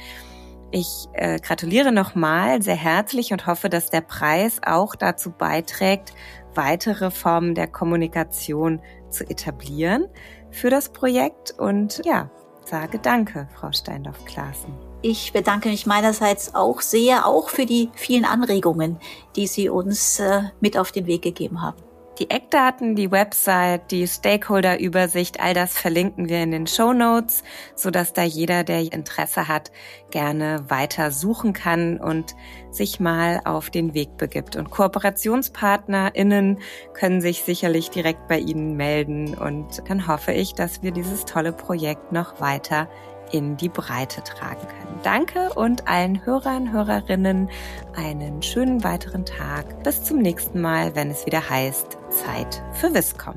Ich 0.76 1.06
äh, 1.12 1.38
gratuliere 1.38 1.92
nochmal 1.92 2.60
sehr 2.60 2.74
herzlich 2.74 3.32
und 3.32 3.46
hoffe, 3.46 3.68
dass 3.68 3.90
der 3.90 4.00
Preis 4.00 4.60
auch 4.66 4.96
dazu 4.96 5.30
beiträgt, 5.30 6.12
weitere 6.52 7.12
Formen 7.12 7.54
der 7.54 7.68
Kommunikation 7.68 8.80
zu 9.08 9.22
etablieren 9.22 10.08
für 10.50 10.70
das 10.70 10.88
Projekt. 10.88 11.54
Und 11.56 12.02
ja, 12.04 12.28
sage 12.64 12.98
Danke, 12.98 13.46
Frau 13.54 13.70
Steindorf-Klaassen. 13.70 14.74
Ich 15.00 15.32
bedanke 15.32 15.68
mich 15.68 15.86
meinerseits 15.86 16.56
auch 16.56 16.80
sehr, 16.80 17.24
auch 17.24 17.50
für 17.50 17.66
die 17.66 17.90
vielen 17.94 18.24
Anregungen, 18.24 18.98
die 19.36 19.46
Sie 19.46 19.68
uns 19.68 20.18
äh, 20.18 20.42
mit 20.58 20.76
auf 20.76 20.90
den 20.90 21.06
Weg 21.06 21.22
gegeben 21.22 21.62
haben. 21.62 21.83
Die 22.20 22.30
Eckdaten, 22.30 22.94
die 22.94 23.10
Website, 23.10 23.90
die 23.90 24.06
Stakeholder-Übersicht, 24.06 25.40
all 25.40 25.52
das 25.52 25.76
verlinken 25.76 26.28
wir 26.28 26.44
in 26.44 26.52
den 26.52 26.68
Show 26.68 26.92
Notes, 26.92 27.42
so 27.74 27.90
dass 27.90 28.12
da 28.12 28.22
jeder, 28.22 28.62
der 28.62 28.92
Interesse 28.92 29.48
hat, 29.48 29.72
gerne 30.12 30.64
weiter 30.68 31.10
suchen 31.10 31.54
kann 31.54 31.98
und 31.98 32.36
sich 32.70 33.00
mal 33.00 33.40
auf 33.44 33.68
den 33.68 33.94
Weg 33.94 34.16
begibt. 34.16 34.54
Und 34.54 34.70
KooperationspartnerInnen 34.70 36.60
können 36.92 37.20
sich 37.20 37.42
sicherlich 37.42 37.90
direkt 37.90 38.28
bei 38.28 38.38
Ihnen 38.38 38.76
melden 38.76 39.34
und 39.34 39.82
dann 39.88 40.06
hoffe 40.06 40.32
ich, 40.32 40.54
dass 40.54 40.84
wir 40.84 40.92
dieses 40.92 41.24
tolle 41.24 41.52
Projekt 41.52 42.12
noch 42.12 42.40
weiter 42.40 42.88
in 43.34 43.56
die 43.56 43.68
Breite 43.68 44.22
tragen 44.22 44.60
können. 44.68 45.00
Danke 45.02 45.52
und 45.54 45.88
allen 45.88 46.24
Hörern, 46.24 46.72
Hörerinnen 46.72 47.50
einen 47.96 48.42
schönen 48.42 48.84
weiteren 48.84 49.26
Tag. 49.26 49.82
Bis 49.82 50.04
zum 50.04 50.18
nächsten 50.18 50.60
Mal, 50.60 50.94
wenn 50.94 51.10
es 51.10 51.26
wieder 51.26 51.50
heißt 51.50 51.98
Zeit 52.10 52.62
für 52.72 52.94
Wiscom. 52.94 53.34